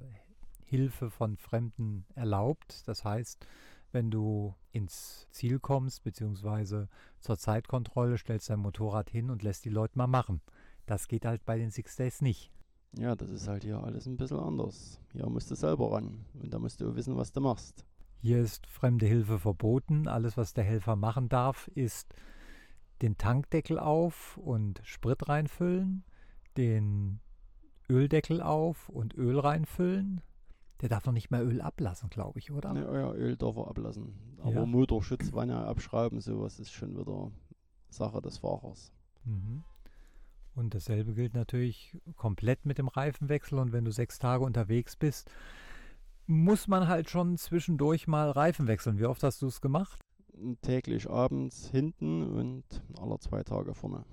Hilfe 0.64 1.10
von 1.10 1.36
Fremden 1.36 2.06
erlaubt. 2.16 2.88
Das 2.88 3.04
heißt, 3.04 3.46
wenn 3.94 4.12
du 4.12 4.56
ins 4.72 5.28
Ziel 5.32 5.60
kommst, 5.60 6.04
beziehungsweise 6.04 6.90
zur 7.20 7.38
Zeitkontrolle, 7.38 8.18
stellst 8.18 8.50
dein 8.50 8.60
Motorrad 8.60 9.10
hin 9.10 9.30
und 9.30 9.44
lässt 9.44 9.66
die 9.66 9.70
Leute 9.70 9.98
mal 9.98 10.08
machen. 10.08 10.42
Das 10.86 11.08
geht 11.08 11.26
halt 11.26 11.46
bei 11.46 11.58
den 11.58 11.72
Six 11.72 11.96
Days 11.96 12.22
nicht. 12.22 12.52
Ja, 12.98 13.16
das 13.16 13.30
ist 13.30 13.48
halt 13.48 13.64
hier 13.64 13.82
alles 13.84 14.06
ein 14.06 14.18
bisschen 14.18 14.40
anders. 14.40 15.00
Hier 15.14 15.30
musst 15.30 15.50
du 15.50 15.56
selber 15.56 15.94
ran 15.94 16.26
und 16.42 16.54
da 16.54 16.60
musst 16.60 16.82
du 16.82 16.96
wissen, 16.96 17.16
was 17.16 17.32
du 17.32 17.42
machst. 17.42 17.86
Hier 18.20 18.40
ist 18.40 18.68
fremde 18.68 19.06
Hilfe 19.06 19.40
verboten. 19.40 20.08
Alles, 20.08 20.38
was 20.38 20.54
der 20.54 20.64
Helfer 20.64 20.96
machen 20.96 21.30
darf, 21.30 21.70
ist 21.70 22.14
den 23.02 23.18
Tankdeckel 23.18 23.80
auf 23.80 24.38
und 24.38 24.82
Sprit 24.84 25.28
reinfüllen, 25.28 26.04
den 26.58 27.20
Öldeckel 27.90 28.42
auf 28.42 28.90
und 28.90 29.16
Öl 29.16 29.40
reinfüllen, 29.40 30.22
der 30.82 30.90
darf 30.90 31.06
noch 31.06 31.14
nicht 31.14 31.32
mehr 31.32 31.44
Öl 31.46 31.62
ablassen, 31.62 32.10
glaube 32.10 32.40
ich, 32.40 32.52
oder? 32.52 32.74
Ne, 32.74 32.88
euer 32.88 33.14
Öl 33.14 33.38
darf 33.38 33.56
er 33.58 33.68
ablassen. 33.68 34.14
Aber 34.40 34.52
Ja. 34.52 34.66
Motorschutzwanne 34.66 35.58
abschrauben, 35.66 36.20
sowas 36.20 36.60
ist 36.60 36.72
schon 36.72 36.98
wieder 36.98 37.32
Sache 37.90 38.22
des 38.22 38.40
Fahrers. 38.40 38.92
Mhm. 39.26 39.64
Und 40.56 40.74
dasselbe 40.76 41.14
gilt 41.14 41.34
natürlich 41.34 41.98
komplett 42.16 42.66
mit 42.66 42.78
dem 42.78 42.88
Reifenwechsel. 42.88 43.58
Und 43.60 43.72
wenn 43.72 43.86
du 43.86 43.92
sechs 43.92 44.20
Tage 44.20 44.44
unterwegs 44.44 44.96
bist, 44.96 45.32
muss 46.28 46.68
man 46.68 46.88
halt 46.88 47.10
schon 47.10 47.38
zwischendurch 47.38 48.08
mal 48.08 48.32
Reifen 48.32 48.68
wechseln. 48.68 49.00
Wie 49.00 49.06
oft 49.06 49.24
hast 49.24 49.42
du 49.42 49.48
es 49.48 49.62
gemacht? 49.62 50.00
Täglich 50.62 51.10
abends 51.10 51.70
hinten 51.70 52.24
und 52.24 52.64
alle 53.00 53.20
zwei 53.20 53.44
Tage 53.44 53.74
vorne. 53.76 54.04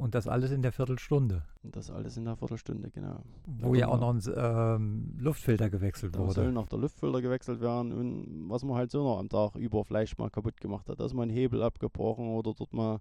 Und 0.00 0.14
das 0.14 0.26
alles 0.26 0.50
in 0.50 0.62
der 0.62 0.72
Viertelstunde, 0.72 1.42
Und 1.62 1.76
das 1.76 1.90
alles 1.90 2.16
in 2.16 2.26
einer 2.26 2.36
Viertelstunde, 2.36 2.90
genau. 2.90 3.22
wo 3.46 3.74
ja 3.74 3.88
auch 3.88 4.00
noch 4.00 4.14
ein 4.14 4.22
ähm, 4.34 5.14
Luftfilter 5.18 5.68
gewechselt 5.70 6.14
Da 6.14 6.18
soll 6.30 6.44
wurde. 6.46 6.52
noch 6.52 6.68
der 6.68 6.78
Luftfilter 6.78 7.20
gewechselt 7.20 7.60
werden 7.60 7.92
und 7.92 8.48
was 8.48 8.64
man 8.64 8.76
halt 8.76 8.90
so 8.90 9.02
noch 9.04 9.18
am 9.18 9.28
Tag 9.28 9.54
über 9.56 9.84
vielleicht 9.84 10.18
mal 10.18 10.30
kaputt 10.30 10.60
gemacht 10.60 10.88
hat. 10.88 11.00
Da 11.00 11.04
ist 11.04 11.14
mal 11.14 11.24
ein 11.24 11.30
Hebel 11.30 11.62
abgebrochen 11.62 12.28
oder 12.28 12.54
dort 12.54 12.72
mal 12.72 13.00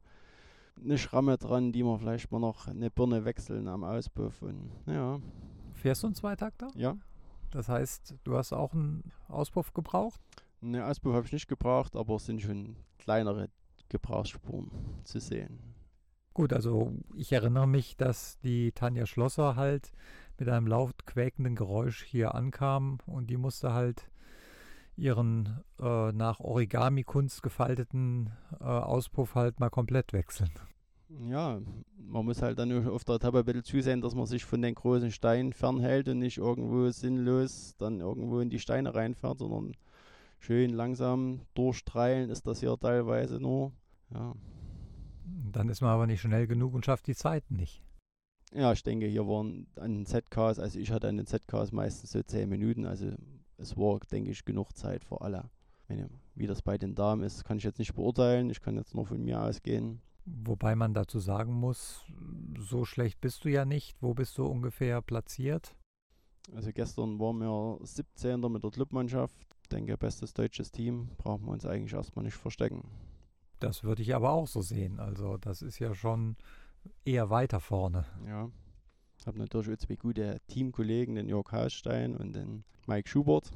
eine 0.83 0.97
Schramme 0.97 1.37
dran, 1.37 1.71
die 1.71 1.83
man 1.83 1.99
vielleicht 1.99 2.31
mal 2.31 2.39
noch 2.39 2.67
eine 2.67 2.89
Birne 2.89 3.23
wechseln 3.25 3.67
am 3.67 3.83
Auspuff. 3.83 4.41
Und 4.41 4.69
ja, 4.85 5.19
Fährst 5.73 6.03
du 6.03 6.07
einen 6.07 6.15
Zweitakter? 6.15 6.67
ja. 6.75 6.95
Das 7.51 7.67
heißt, 7.67 8.13
du 8.25 8.37
hast 8.37 8.53
auch 8.53 8.73
einen 8.73 9.11
Auspuff 9.27 9.73
gebraucht? 9.73 10.21
Eine 10.61 10.85
Auspuff 10.85 11.15
habe 11.15 11.25
ich 11.25 11.31
nicht 11.33 11.47
gebraucht, 11.47 11.95
aber 11.95 12.17
es 12.17 12.25
sind 12.27 12.41
schon 12.43 12.75
kleinere 12.99 13.49
Gebrauchsspuren 13.89 14.69
zu 15.03 15.19
sehen. 15.19 15.57
Gut, 16.39 16.53
also 16.53 16.93
ich 17.17 17.33
erinnere 17.33 17.67
mich, 17.67 17.97
dass 17.97 18.39
die 18.39 18.71
Tanja 18.71 19.05
Schlosser 19.05 19.57
halt 19.57 19.91
mit 20.37 20.47
einem 20.47 20.67
laut 20.67 21.05
quäkenden 21.05 21.53
Geräusch 21.53 22.01
hier 22.01 22.33
ankam 22.33 22.99
und 23.05 23.29
die 23.29 23.35
musste 23.35 23.73
halt 23.73 24.09
ihren 24.95 25.59
äh, 25.81 26.13
nach 26.13 26.39
Origami-Kunst 26.39 27.43
gefalteten 27.43 28.31
äh, 28.61 28.63
Auspuff 28.63 29.35
halt 29.35 29.59
mal 29.59 29.69
komplett 29.69 30.13
wechseln. 30.13 30.51
Ja, 31.27 31.59
man 31.97 32.23
muss 32.23 32.41
halt 32.41 32.57
dann 32.57 32.87
auf 32.87 33.03
der 33.03 33.19
bisschen 33.43 33.65
zusehen, 33.65 33.99
dass 33.99 34.15
man 34.15 34.25
sich 34.25 34.45
von 34.45 34.61
den 34.61 34.75
großen 34.75 35.11
Steinen 35.11 35.51
fernhält 35.51 36.07
und 36.07 36.19
nicht 36.19 36.37
irgendwo 36.37 36.89
sinnlos 36.89 37.75
dann 37.77 37.99
irgendwo 37.99 38.39
in 38.39 38.49
die 38.49 38.59
Steine 38.59 38.95
reinfährt, 38.95 39.39
sondern 39.39 39.73
schön 40.39 40.69
langsam 40.69 41.41
durchtreilen 41.53 42.29
ist 42.29 42.47
das 42.47 42.61
hier 42.61 42.77
teilweise 42.79 43.41
nur. 43.41 43.73
Ja. 44.13 44.35
Dann 45.51 45.69
ist 45.69 45.81
man 45.81 45.91
aber 45.91 46.07
nicht 46.07 46.21
schnell 46.21 46.47
genug 46.47 46.73
und 46.73 46.85
schafft 46.85 47.07
die 47.07 47.15
Zeit 47.15 47.49
nicht. 47.51 47.83
ja, 48.53 48.71
ich 48.71 48.83
denke, 48.83 49.05
hier 49.05 49.27
waren 49.27 49.67
an 49.75 49.95
den 49.95 50.05
ZKs, 50.05 50.59
also 50.59 50.79
ich 50.79 50.91
hatte 50.91 51.07
an 51.07 51.17
den 51.17 51.27
ZKs 51.27 51.71
meistens 51.71 52.11
so 52.11 52.21
10 52.21 52.49
Minuten, 52.49 52.85
also 52.85 53.11
es 53.57 53.77
war, 53.77 53.99
denke 54.11 54.31
ich, 54.31 54.45
genug 54.45 54.75
Zeit 54.75 55.03
für 55.03 55.21
alle. 55.21 55.49
Wie 56.35 56.47
das 56.47 56.61
bei 56.61 56.77
den 56.77 56.93
Damen 56.93 57.23
ist, 57.23 57.43
kann 57.45 57.57
ich 57.57 57.63
jetzt 57.63 57.79
nicht 57.79 57.95
beurteilen, 57.95 58.49
ich 58.49 58.61
kann 58.61 58.75
jetzt 58.75 58.93
nur 58.93 59.05
von 59.05 59.23
mir 59.23 59.41
ausgehen. 59.41 60.01
Wobei 60.25 60.75
man 60.75 60.93
dazu 60.93 61.19
sagen 61.19 61.53
muss, 61.53 62.05
so 62.59 62.85
schlecht 62.85 63.19
bist 63.19 63.43
du 63.43 63.49
ja 63.49 63.65
nicht. 63.65 63.97
Wo 63.99 64.13
bist 64.13 64.37
du 64.37 64.45
ungefähr 64.45 65.01
platziert? 65.01 65.75
Also 66.53 66.71
gestern 66.71 67.19
waren 67.19 67.39
wir 67.39 67.79
17. 67.81 68.39
mit 68.39 68.63
der 68.63 68.69
Clubmannschaft. 68.69 69.35
Ich 69.63 69.69
denke, 69.69 69.97
bestes 69.97 70.33
deutsches 70.33 70.71
Team. 70.71 71.09
Brauchen 71.17 71.45
wir 71.45 71.51
uns 71.51 71.65
eigentlich 71.65 71.93
erstmal 71.93 72.25
nicht 72.25 72.35
verstecken. 72.35 72.83
Das 73.59 73.83
würde 73.83 74.01
ich 74.01 74.15
aber 74.15 74.31
auch 74.31 74.47
so 74.47 74.61
sehen. 74.61 74.99
Also 74.99 75.37
das 75.37 75.61
ist 75.61 75.79
ja 75.79 75.93
schon 75.93 76.35
eher 77.05 77.29
weiter 77.29 77.59
vorne. 77.59 78.05
Ja. 78.25 78.49
Habe 79.25 79.39
natürlich 79.39 79.69
auch 79.73 79.77
zwei 79.85 79.95
gute 79.95 80.39
Teamkollegen, 80.47 81.15
den 81.15 81.27
Jörg 81.27 81.51
Hausstein 81.51 82.15
und 82.15 82.35
den 82.35 82.63
Mike 82.87 83.09
Schubert. 83.09 83.51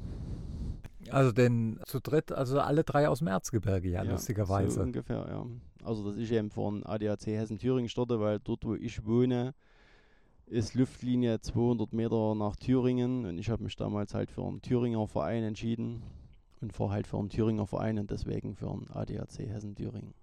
Also 1.10 1.32
denn 1.32 1.80
zu 1.86 2.00
dritt, 2.00 2.32
also 2.32 2.60
alle 2.60 2.84
drei 2.84 3.08
aus 3.08 3.18
dem 3.18 3.28
Erzgebirge, 3.28 3.90
ja, 3.90 4.04
So 4.04 4.12
lustigerweise. 4.12 4.82
ungefähr, 4.82 5.26
ja. 5.28 5.46
Also, 5.82 6.08
dass 6.10 6.16
ich 6.16 6.32
eben 6.32 6.50
von 6.50 6.84
ADAC 6.84 7.26
Hessen-Thüringen 7.26 7.90
starte, 7.90 8.18
weil 8.20 8.40
dort, 8.40 8.64
wo 8.64 8.74
ich 8.74 9.04
wohne, 9.04 9.54
ist 10.46 10.74
Luftlinie 10.74 11.40
200 11.40 11.92
Meter 11.92 12.34
nach 12.34 12.56
Thüringen 12.56 13.26
und 13.26 13.38
ich 13.38 13.50
habe 13.50 13.64
mich 13.64 13.76
damals 13.76 14.14
halt 14.14 14.30
für 14.30 14.44
einen 14.46 14.62
Thüringer 14.62 15.06
Verein 15.06 15.42
entschieden 15.42 16.02
und 16.64 16.72
fahre 16.72 16.90
halt 16.92 17.06
für 17.06 17.18
einen 17.18 17.28
Thüringer 17.28 17.66
Verein 17.66 17.98
und 17.98 18.10
deswegen 18.10 18.54
für 18.56 18.70
einen 18.70 18.90
ADAC 18.90 19.38
Hessen-Thüringen. 19.38 20.14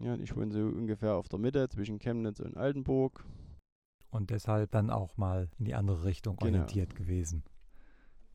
Ja, 0.00 0.14
und 0.14 0.22
ich 0.22 0.36
wohne 0.36 0.52
so 0.52 0.60
ungefähr 0.60 1.14
auf 1.14 1.28
der 1.28 1.38
Mitte 1.38 1.68
zwischen 1.68 1.98
Chemnitz 1.98 2.40
und 2.40 2.56
Altenburg. 2.56 3.24
Und 4.10 4.30
deshalb 4.30 4.70
dann 4.70 4.90
auch 4.90 5.16
mal 5.16 5.48
in 5.58 5.64
die 5.64 5.74
andere 5.74 6.04
Richtung 6.04 6.36
Genau. 6.36 6.46
orientiert 6.58 6.94
gewesen. 6.94 7.42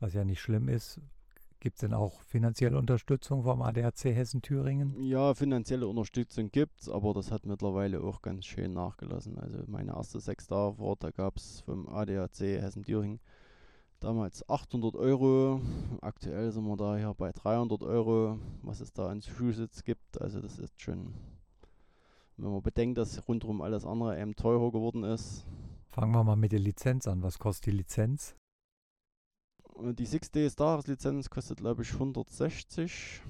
Was 0.00 0.14
ja 0.14 0.24
nicht 0.24 0.40
schlimm 0.40 0.68
ist. 0.68 1.00
Gibt 1.60 1.76
es 1.76 1.80
denn 1.80 1.94
auch 1.94 2.20
finanzielle 2.22 2.76
Unterstützung 2.76 3.42
vom 3.42 3.62
ADAC 3.62 4.04
Hessen-Thüringen? 4.04 5.00
Ja, 5.02 5.32
finanzielle 5.34 5.86
Unterstützung 5.88 6.50
gibt's, 6.50 6.90
aber 6.90 7.14
das 7.14 7.30
hat 7.30 7.46
mittlerweile 7.46 8.02
auch 8.02 8.20
ganz 8.20 8.44
schön 8.44 8.74
nachgelassen. 8.74 9.38
Also 9.38 9.58
meine 9.66 9.92
erste 9.92 10.20
Sechstarfahrt, 10.20 11.02
da 11.02 11.10
gab 11.10 11.36
es 11.38 11.60
vom 11.62 11.88
ADAC 11.88 12.40
Hessen-Thüringen 12.40 13.18
damals 14.04 14.48
800 14.48 14.94
Euro. 14.96 15.60
Aktuell 16.02 16.52
sind 16.52 16.64
wir 16.66 16.76
da 16.76 16.96
hier 16.96 17.14
bei 17.14 17.32
300 17.32 17.82
Euro, 17.82 18.38
was 18.62 18.80
es 18.80 18.92
da 18.92 19.08
an 19.08 19.20
Zusatz 19.22 19.82
gibt. 19.82 20.20
Also 20.20 20.40
das 20.40 20.58
ist 20.58 20.80
schon, 20.80 21.14
wenn 22.36 22.52
man 22.52 22.62
bedenkt, 22.62 22.98
dass 22.98 23.26
rundherum 23.26 23.62
alles 23.62 23.84
andere 23.84 24.20
eben 24.20 24.36
teurer 24.36 24.70
geworden 24.70 25.04
ist. 25.04 25.46
Fangen 25.88 26.12
wir 26.12 26.22
mal 26.22 26.36
mit 26.36 26.52
der 26.52 26.60
Lizenz 26.60 27.08
an. 27.08 27.22
Was 27.22 27.38
kostet 27.38 27.72
die 27.72 27.78
Lizenz? 27.78 28.36
Und 29.62 29.98
die 29.98 30.06
6 30.06 30.30
Days 30.30 30.56
Jahreslizenz 30.58 31.30
kostet 31.30 31.58
glaube 31.58 31.82
ich 31.82 31.92
160. 31.94 33.22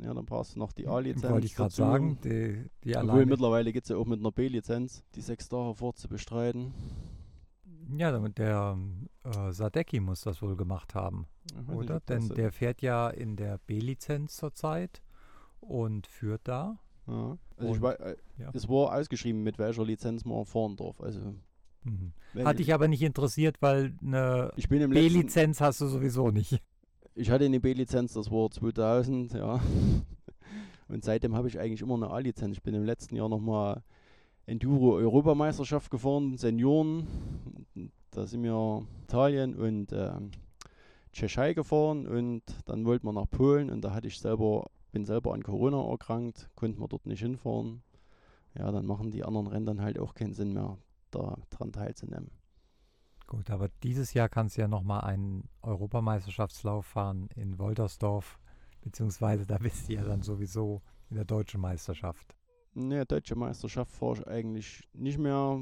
Ja, 0.00 0.14
dann 0.14 0.26
brauchst 0.26 0.56
du 0.56 0.58
noch 0.58 0.72
die 0.72 0.88
A-Lizenz. 0.88 1.30
Wollte 1.30 1.46
ich 1.46 1.54
gerade 1.54 1.72
sagen. 1.72 2.18
Die, 2.24 2.64
die 2.82 2.96
Obwohl 2.96 3.24
mittlerweile 3.26 3.72
geht 3.72 3.84
es 3.84 3.90
ja 3.90 3.96
auch 3.96 4.06
mit 4.06 4.18
einer 4.18 4.32
B-Lizenz, 4.32 5.04
die 5.14 5.20
sechs 5.20 5.48
Tage 5.48 5.74
vorzubestreiten. 5.74 6.74
Ja, 7.98 8.10
damit 8.12 8.38
der 8.38 8.78
äh, 9.24 9.52
Sadecki 9.52 10.00
muss 10.00 10.22
das 10.22 10.42
wohl 10.42 10.56
gemacht 10.56 10.94
haben, 10.94 11.26
Ich 11.50 11.56
nicht, 11.56 11.68
oder? 11.70 12.00
das 12.00 12.04
Denn 12.06 12.28
der 12.36 12.52
fährt 12.52 12.82
ja 12.82 13.08
in 13.10 13.36
der 13.36 13.58
B-Lizenz 13.66 14.36
zurzeit 14.36 15.02
und 15.60 16.06
führt 16.06 16.42
da. 16.44 16.78
Ja. 17.06 17.38
Also 17.56 17.68
ich 17.70 17.76
Und- 17.76 17.82
weiß, 17.82 17.98
äh, 18.00 18.16
ja. 18.38 18.50
es 18.52 18.68
war 18.68 18.94
ausgeschrieben, 18.96 19.42
mit 19.42 19.58
welcher 19.58 19.84
Lizenz 19.84 20.24
man 20.24 20.44
fahren 20.44 20.76
darf. 20.76 21.00
Also 21.00 21.34
Mhm. 21.84 22.12
Hat 22.44 22.60
dich 22.60 22.72
aber 22.72 22.86
nicht 22.86 23.02
interessiert, 23.02 23.56
weil 23.60 23.96
eine 24.00 24.52
ich 24.54 24.68
B-Lizenz 24.68 25.60
hast 25.60 25.80
du 25.80 25.88
sowieso 25.88 26.30
nicht. 26.30 26.62
ich 27.16 27.28
hatte 27.30 27.44
eine 27.44 27.58
B-Lizenz, 27.58 28.12
das 28.12 28.30
war 28.30 28.50
2000, 28.52 29.32
ja. 29.32 29.60
Und 30.88 31.02
seitdem 31.04 31.34
habe 31.34 31.48
ich 31.48 31.58
eigentlich 31.58 31.80
immer 31.82 31.94
eine 31.94 32.10
A-Lizenz. 32.10 32.56
Ich 32.56 32.62
bin 32.62 32.74
im 32.74 32.84
letzten 32.84 33.16
Jahr 33.16 33.28
nochmal 33.28 33.82
Enduro-Europameisterschaft 34.46 35.90
gefahren, 35.90 36.36
Senioren. 36.36 37.06
Da 38.10 38.26
sind 38.26 38.42
wir 38.42 38.86
Italien 39.04 39.54
und 39.54 39.92
ähm, 39.92 40.30
Tschechei 41.12 41.54
gefahren 41.54 42.06
und 42.06 42.42
dann 42.66 42.84
wollten 42.84 43.06
wir 43.06 43.12
nach 43.12 43.30
Polen 43.30 43.70
und 43.70 43.82
da 43.82 43.94
hatte 43.94 44.08
ich 44.08 44.18
selber, 44.18 44.70
bin 44.92 45.04
selber 45.04 45.34
an 45.34 45.42
Corona 45.42 45.82
erkrankt, 45.90 46.50
konnten 46.54 46.80
wir 46.80 46.88
dort 46.88 47.06
nicht 47.06 47.20
hinfahren. 47.20 47.82
Ja, 48.58 48.70
dann 48.70 48.86
machen 48.86 49.10
die 49.10 49.24
anderen 49.24 49.46
Rennen 49.46 49.66
dann 49.66 49.80
halt 49.80 49.98
auch 49.98 50.14
keinen 50.14 50.34
Sinn 50.34 50.52
mehr, 50.52 50.76
da 51.10 51.36
dran 51.50 51.72
teilzunehmen. 51.72 52.30
Gut, 53.26 53.50
aber 53.50 53.68
dieses 53.82 54.12
Jahr 54.12 54.28
kannst 54.28 54.56
du 54.56 54.62
ja 54.62 54.68
nochmal 54.68 55.02
einen 55.02 55.48
Europameisterschaftslauf 55.62 56.84
fahren 56.84 57.28
in 57.34 57.58
Woltersdorf, 57.58 58.38
beziehungsweise 58.82 59.46
da 59.46 59.56
bist 59.58 59.88
du 59.88 59.94
ja 59.94 60.04
dann 60.04 60.22
sowieso 60.22 60.82
in 61.08 61.16
der 61.16 61.24
deutschen 61.24 61.60
Meisterschaft? 61.60 62.36
Ne, 62.74 63.04
deutsche 63.04 63.36
Meisterschaft 63.36 63.92
fahre 63.92 64.14
ich 64.14 64.26
eigentlich 64.26 64.88
nicht 64.94 65.18
mehr. 65.18 65.60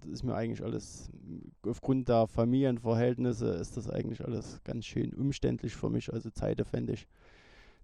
Das 0.00 0.10
ist 0.10 0.22
mir 0.22 0.34
eigentlich 0.34 0.62
alles, 0.62 1.10
aufgrund 1.62 2.08
der 2.08 2.26
Familienverhältnisse 2.26 3.48
ist 3.54 3.76
das 3.76 3.88
eigentlich 3.88 4.24
alles 4.24 4.60
ganz 4.62 4.84
schön 4.84 5.14
umständlich 5.14 5.74
für 5.74 5.90
mich, 5.90 6.12
also 6.12 6.30
zeitaufwendig. 6.30 7.08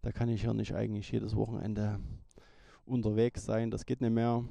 Da 0.02 0.12
kann 0.12 0.28
ich 0.28 0.44
ja 0.44 0.54
nicht 0.54 0.74
eigentlich 0.74 1.10
jedes 1.10 1.34
Wochenende 1.34 1.98
unterwegs 2.84 3.44
sein, 3.44 3.70
das 3.70 3.86
geht 3.86 4.00
nicht 4.00 4.12
mehr. 4.12 4.44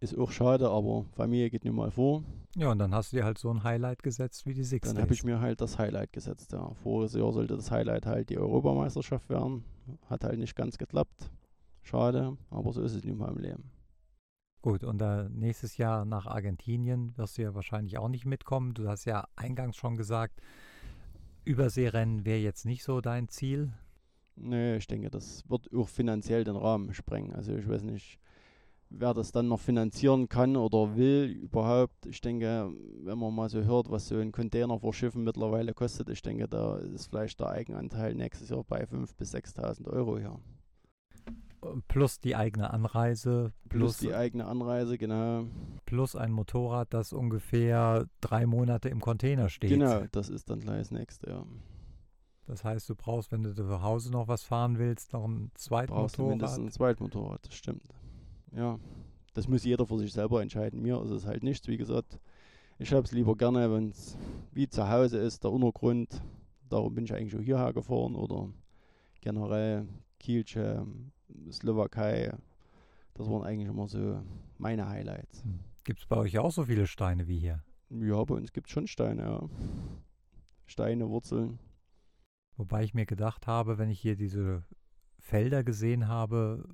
Ist 0.00 0.16
auch 0.16 0.30
schade, 0.30 0.68
aber 0.68 1.04
Familie 1.16 1.50
geht 1.50 1.64
nicht 1.64 1.74
mal 1.74 1.90
vor. 1.90 2.22
Ja, 2.54 2.70
und 2.70 2.78
dann 2.78 2.94
hast 2.94 3.12
du 3.12 3.16
dir 3.16 3.24
halt 3.24 3.38
so 3.38 3.50
ein 3.50 3.64
Highlight 3.64 4.02
gesetzt 4.02 4.46
wie 4.46 4.54
die 4.54 4.62
Six 4.62 4.92
Dann 4.92 5.02
habe 5.02 5.12
ich 5.12 5.24
mir 5.24 5.40
halt 5.40 5.60
das 5.60 5.78
Highlight 5.78 6.12
gesetzt. 6.12 6.52
Ja. 6.52 6.72
Voriges 6.82 7.14
Jahr 7.14 7.32
sollte 7.32 7.56
das 7.56 7.70
Highlight 7.70 8.06
halt 8.06 8.30
die 8.30 8.38
Europameisterschaft 8.38 9.28
werden. 9.28 9.64
Hat 10.08 10.22
halt 10.22 10.38
nicht 10.38 10.54
ganz 10.54 10.78
geklappt. 10.78 11.30
Schade, 11.82 12.36
aber 12.50 12.72
so 12.72 12.82
ist 12.82 12.94
es 12.94 13.04
in 13.04 13.18
meinem 13.18 13.38
Leben. 13.38 13.70
Gut, 14.60 14.82
und 14.82 15.00
äh, 15.00 15.28
nächstes 15.28 15.76
Jahr 15.76 16.04
nach 16.04 16.26
Argentinien 16.26 17.16
wirst 17.16 17.38
du 17.38 17.42
ja 17.42 17.54
wahrscheinlich 17.54 17.96
auch 17.98 18.08
nicht 18.08 18.26
mitkommen. 18.26 18.74
Du 18.74 18.88
hast 18.88 19.04
ja 19.04 19.26
eingangs 19.36 19.76
schon 19.76 19.96
gesagt, 19.96 20.40
Überseerennen 21.44 22.24
wäre 22.24 22.40
jetzt 22.40 22.66
nicht 22.66 22.82
so 22.82 23.00
dein 23.00 23.28
Ziel. 23.28 23.72
Nee, 24.36 24.76
ich 24.76 24.86
denke, 24.86 25.10
das 25.10 25.48
wird 25.48 25.72
auch 25.74 25.88
finanziell 25.88 26.44
den 26.44 26.56
Rahmen 26.56 26.92
sprengen. 26.92 27.32
Also 27.32 27.54
ich 27.54 27.68
weiß 27.68 27.82
nicht, 27.82 28.18
wer 28.90 29.14
das 29.14 29.32
dann 29.32 29.48
noch 29.48 29.60
finanzieren 29.60 30.28
kann 30.28 30.56
oder 30.56 30.96
will 30.96 31.24
überhaupt. 31.42 32.06
Ich 32.06 32.20
denke, 32.20 32.70
wenn 33.02 33.18
man 33.18 33.34
mal 33.34 33.48
so 33.48 33.62
hört, 33.62 33.90
was 33.90 34.08
so 34.08 34.16
ein 34.16 34.32
Container 34.32 34.78
vor 34.78 34.92
Schiffen 34.92 35.24
mittlerweile 35.24 35.72
kostet, 35.72 36.08
ich 36.08 36.22
denke, 36.22 36.48
da 36.48 36.78
ist 36.78 37.06
vielleicht 37.06 37.40
der 37.40 37.50
Eigenanteil 37.50 38.14
nächstes 38.14 38.48
Jahr 38.48 38.64
bei 38.64 38.84
5.000 38.84 39.16
bis 39.16 39.34
6.000 39.34 39.88
Euro 39.88 40.18
hier. 40.18 40.38
Plus 41.88 42.20
die 42.20 42.36
eigene 42.36 42.72
Anreise. 42.72 43.52
Plus, 43.68 43.80
plus 43.80 43.98
die 43.98 44.14
eigene 44.14 44.46
Anreise, 44.46 44.98
genau. 44.98 45.46
Plus 45.86 46.16
ein 46.16 46.32
Motorrad, 46.32 46.92
das 46.94 47.12
ungefähr 47.12 48.06
drei 48.20 48.46
Monate 48.46 48.88
im 48.88 49.00
Container 49.00 49.48
steht. 49.48 49.70
Genau, 49.70 50.04
das 50.12 50.28
ist 50.28 50.50
dann 50.50 50.60
gleich 50.60 50.78
das 50.78 50.90
nächste, 50.90 51.30
ja. 51.30 51.46
Das 52.46 52.64
heißt, 52.64 52.88
du 52.88 52.94
brauchst, 52.94 53.30
wenn 53.30 53.42
du 53.42 53.54
zu 53.54 53.82
Hause 53.82 54.10
noch 54.10 54.28
was 54.28 54.42
fahren 54.42 54.78
willst, 54.78 55.12
noch 55.12 55.26
ein 55.26 55.50
zweites 55.54 55.90
Motorrad. 55.90 56.18
Du 56.18 56.28
mindestens 56.28 56.64
ein 56.64 56.70
Zweitmotorrad, 56.70 57.46
das 57.46 57.54
stimmt 57.54 57.82
ja, 58.56 58.78
das 59.34 59.48
muss 59.48 59.64
jeder 59.64 59.86
für 59.86 59.98
sich 59.98 60.12
selber 60.12 60.42
entscheiden. 60.42 60.82
Mir 60.82 61.02
ist 61.02 61.10
es 61.10 61.26
halt 61.26 61.42
nichts, 61.42 61.68
wie 61.68 61.76
gesagt. 61.76 62.18
Ich 62.78 62.92
habe 62.92 63.04
es 63.04 63.12
lieber 63.12 63.36
gerne, 63.36 63.72
wenn 63.72 63.90
es 63.90 64.16
wie 64.52 64.68
zu 64.68 64.88
Hause 64.88 65.18
ist, 65.18 65.44
der 65.44 65.52
Untergrund. 65.52 66.22
Darum 66.68 66.94
bin 66.94 67.04
ich 67.04 67.14
eigentlich 67.14 67.36
auch 67.36 67.44
hierher 67.44 67.72
gefahren 67.72 68.14
oder 68.14 68.48
generell 69.20 69.88
Kielce, 70.18 70.86
Slowakei. 71.50 72.32
Das 73.14 73.28
waren 73.28 73.42
eigentlich 73.42 73.68
immer 73.68 73.88
so 73.88 74.22
meine 74.58 74.88
Highlights. 74.88 75.42
Hm. 75.42 75.60
Gibt 75.84 76.00
es 76.00 76.06
bei 76.06 76.16
euch 76.16 76.38
auch 76.38 76.52
so 76.52 76.64
viele 76.64 76.86
Steine 76.86 77.26
wie 77.26 77.38
hier? 77.38 77.62
Ja, 77.90 78.22
bei 78.24 78.34
uns 78.34 78.52
gibt 78.52 78.68
es 78.68 78.72
schon 78.72 78.86
Steine, 78.86 79.22
ja. 79.22 79.48
Steine, 80.66 81.08
Wurzeln. 81.08 81.58
Wobei 82.56 82.84
ich 82.84 82.92
mir 82.92 83.06
gedacht 83.06 83.46
habe, 83.46 83.78
wenn 83.78 83.88
ich 83.88 84.00
hier 84.00 84.16
diese 84.16 84.64
Felder 85.18 85.64
gesehen 85.64 86.08
habe, 86.08 86.68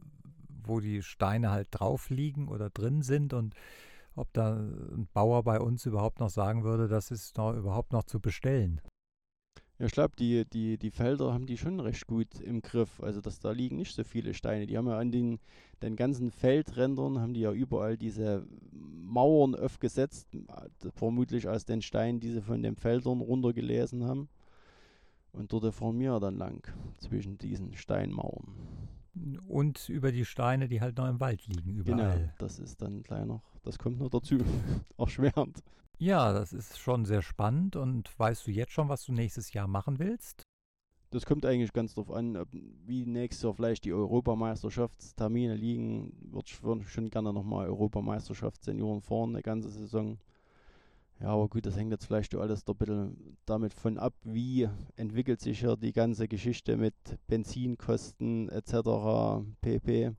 wo 0.48 0.80
die 0.80 1.02
Steine 1.02 1.50
halt 1.50 1.68
drauf 1.70 2.10
liegen 2.10 2.48
oder 2.48 2.70
drin 2.70 3.02
sind 3.02 3.32
und 3.32 3.54
ob 4.16 4.32
da 4.32 4.54
ein 4.54 5.08
Bauer 5.12 5.42
bei 5.42 5.60
uns 5.60 5.86
überhaupt 5.86 6.20
noch 6.20 6.30
sagen 6.30 6.64
würde, 6.64 6.88
das 6.88 7.10
ist 7.10 7.36
noch 7.36 7.52
überhaupt 7.54 7.92
noch 7.92 8.04
zu 8.04 8.20
bestellen. 8.20 8.80
Ich 9.84 9.92
glaube, 9.92 10.14
die, 10.18 10.44
die, 10.46 10.78
die 10.78 10.90
Felder 10.90 11.32
haben 11.32 11.46
die 11.46 11.58
schon 11.58 11.78
recht 11.78 12.06
gut 12.06 12.40
im 12.40 12.62
Griff. 12.62 13.02
Also 13.02 13.20
dass 13.20 13.38
da 13.38 13.50
liegen 13.50 13.76
nicht 13.76 13.94
so 13.94 14.02
viele 14.02 14.32
Steine. 14.32 14.66
Die 14.66 14.78
haben 14.78 14.88
ja 14.88 14.98
an 14.98 15.12
den, 15.12 15.38
den 15.82 15.96
ganzen 15.96 16.30
Feldrändern 16.30 17.20
haben 17.20 17.34
die 17.34 17.40
ja 17.40 17.52
überall 17.52 17.98
diese 17.98 18.46
Mauern 18.72 19.54
aufgesetzt, 19.54 20.28
vermutlich 20.94 21.48
aus 21.48 21.66
den 21.66 21.82
Steinen, 21.82 22.20
die 22.20 22.30
sie 22.30 22.40
von 22.40 22.62
den 22.62 22.76
Feldern 22.76 23.20
runtergelesen 23.20 24.04
haben. 24.04 24.28
Und 25.32 25.52
dort 25.52 25.74
fahren 25.74 25.98
wir 25.98 26.18
dann 26.20 26.36
lang 26.36 26.66
zwischen 26.98 27.36
diesen 27.38 27.76
Steinmauern. 27.76 28.54
Und 29.46 29.88
über 29.88 30.12
die 30.12 30.24
Steine, 30.24 30.68
die 30.68 30.80
halt 30.80 30.96
noch 30.96 31.08
im 31.08 31.20
Wald 31.20 31.46
liegen, 31.46 31.74
überall. 31.74 32.16
Genau, 32.16 32.32
das 32.38 32.58
ist 32.58 32.80
dann 32.80 33.02
gleich 33.02 33.24
noch, 33.26 33.42
das 33.62 33.78
kommt 33.78 33.98
noch 33.98 34.10
dazu, 34.10 34.38
erschwerend. 34.98 35.62
Ja, 35.98 36.32
das 36.32 36.52
ist 36.52 36.78
schon 36.78 37.04
sehr 37.04 37.22
spannend. 37.22 37.76
Und 37.76 38.18
weißt 38.18 38.46
du 38.46 38.50
jetzt 38.50 38.72
schon, 38.72 38.88
was 38.88 39.04
du 39.04 39.12
nächstes 39.12 39.52
Jahr 39.52 39.68
machen 39.68 39.98
willst? 39.98 40.42
Das 41.10 41.26
kommt 41.26 41.46
eigentlich 41.46 41.72
ganz 41.72 41.94
darauf 41.94 42.10
an, 42.10 42.44
wie 42.50 43.06
nächstes 43.06 43.44
Jahr 43.44 43.54
vielleicht 43.54 43.84
die 43.84 43.92
Europameisterschaftstermine 43.92 45.54
liegen. 45.54 46.12
Würde 46.32 46.82
ich 46.82 46.90
schon 46.90 47.10
gerne 47.10 47.32
nochmal 47.32 47.68
Europameisterschaft 47.68 48.64
Senioren 48.64 49.00
fahren, 49.00 49.30
eine 49.30 49.42
ganze 49.42 49.70
Saison. 49.70 50.18
Ja, 51.20 51.28
aber 51.28 51.48
gut, 51.48 51.64
das 51.66 51.76
hängt 51.76 51.92
jetzt 51.92 52.06
vielleicht 52.06 52.34
alles 52.34 52.66
ein 52.66 52.74
bisschen 52.74 53.36
damit 53.46 53.72
von 53.72 53.98
ab, 53.98 54.14
wie 54.24 54.68
entwickelt 54.96 55.40
sich 55.40 55.60
ja 55.60 55.76
die 55.76 55.92
ganze 55.92 56.26
Geschichte 56.26 56.76
mit 56.76 56.94
Benzinkosten 57.28 58.48
etc. 58.48 59.44
pp. 59.60 60.12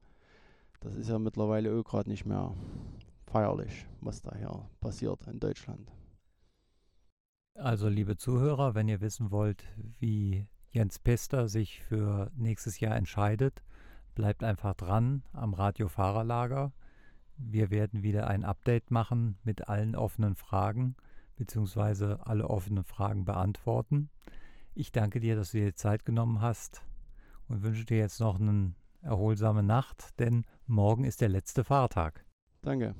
Das 0.80 0.96
ist 0.96 1.10
ja 1.10 1.20
mittlerweile 1.20 1.78
auch 1.78 1.84
gerade 1.84 2.10
nicht 2.10 2.26
mehr 2.26 2.54
feierlich, 3.36 3.86
was 4.00 4.21
da 4.21 4.34
hier 4.34 4.69
passiert 4.80 5.28
in 5.28 5.41
Deutschland. 5.41 5.91
Also, 7.56 7.89
liebe 7.89 8.15
Zuhörer, 8.15 8.76
wenn 8.76 8.88
ihr 8.88 9.02
wissen 9.02 9.30
wollt, 9.30 9.65
wie 10.00 10.48
Jens 10.71 11.00
Pester 11.00 11.50
sich 11.50 11.82
für 11.84 12.32
nächstes 12.38 12.80
Jahr 12.80 12.95
entscheidet, 12.95 13.62
bleibt 14.13 14.41
einfach 14.41 14.74
dran 14.76 15.24
am 15.34 15.54
Radio 15.54 15.89
Fahrerlager. 15.89 16.71
Wir 17.36 17.71
werden 17.71 18.04
wieder 18.04 18.28
ein 18.28 18.45
Update 18.45 18.89
machen 18.89 19.38
mit 19.43 19.67
allen 19.67 19.98
offenen 19.98 20.36
Fragen 20.36 20.95
beziehungsweise 21.36 22.26
alle 22.26 22.50
offenen 22.50 22.86
Fragen 22.86 23.26
beantworten. 23.26 24.10
Ich 24.74 24.93
danke 24.93 25.19
dir, 25.19 25.36
dass 25.36 25.52
du 25.52 25.58
dir 25.58 25.76
Zeit 25.76 26.06
genommen 26.06 26.39
hast 26.39 26.84
und 27.50 27.63
wünsche 27.63 27.84
dir 27.84 27.98
jetzt 27.98 28.21
noch 28.21 28.39
eine 28.39 28.74
erholsame 29.02 29.63
Nacht, 29.63 30.17
denn 30.19 30.45
morgen 30.67 31.04
ist 31.04 31.19
der 31.19 31.30
letzte 31.30 31.65
Fahrtag. 31.65 32.24
Danke. 32.62 32.95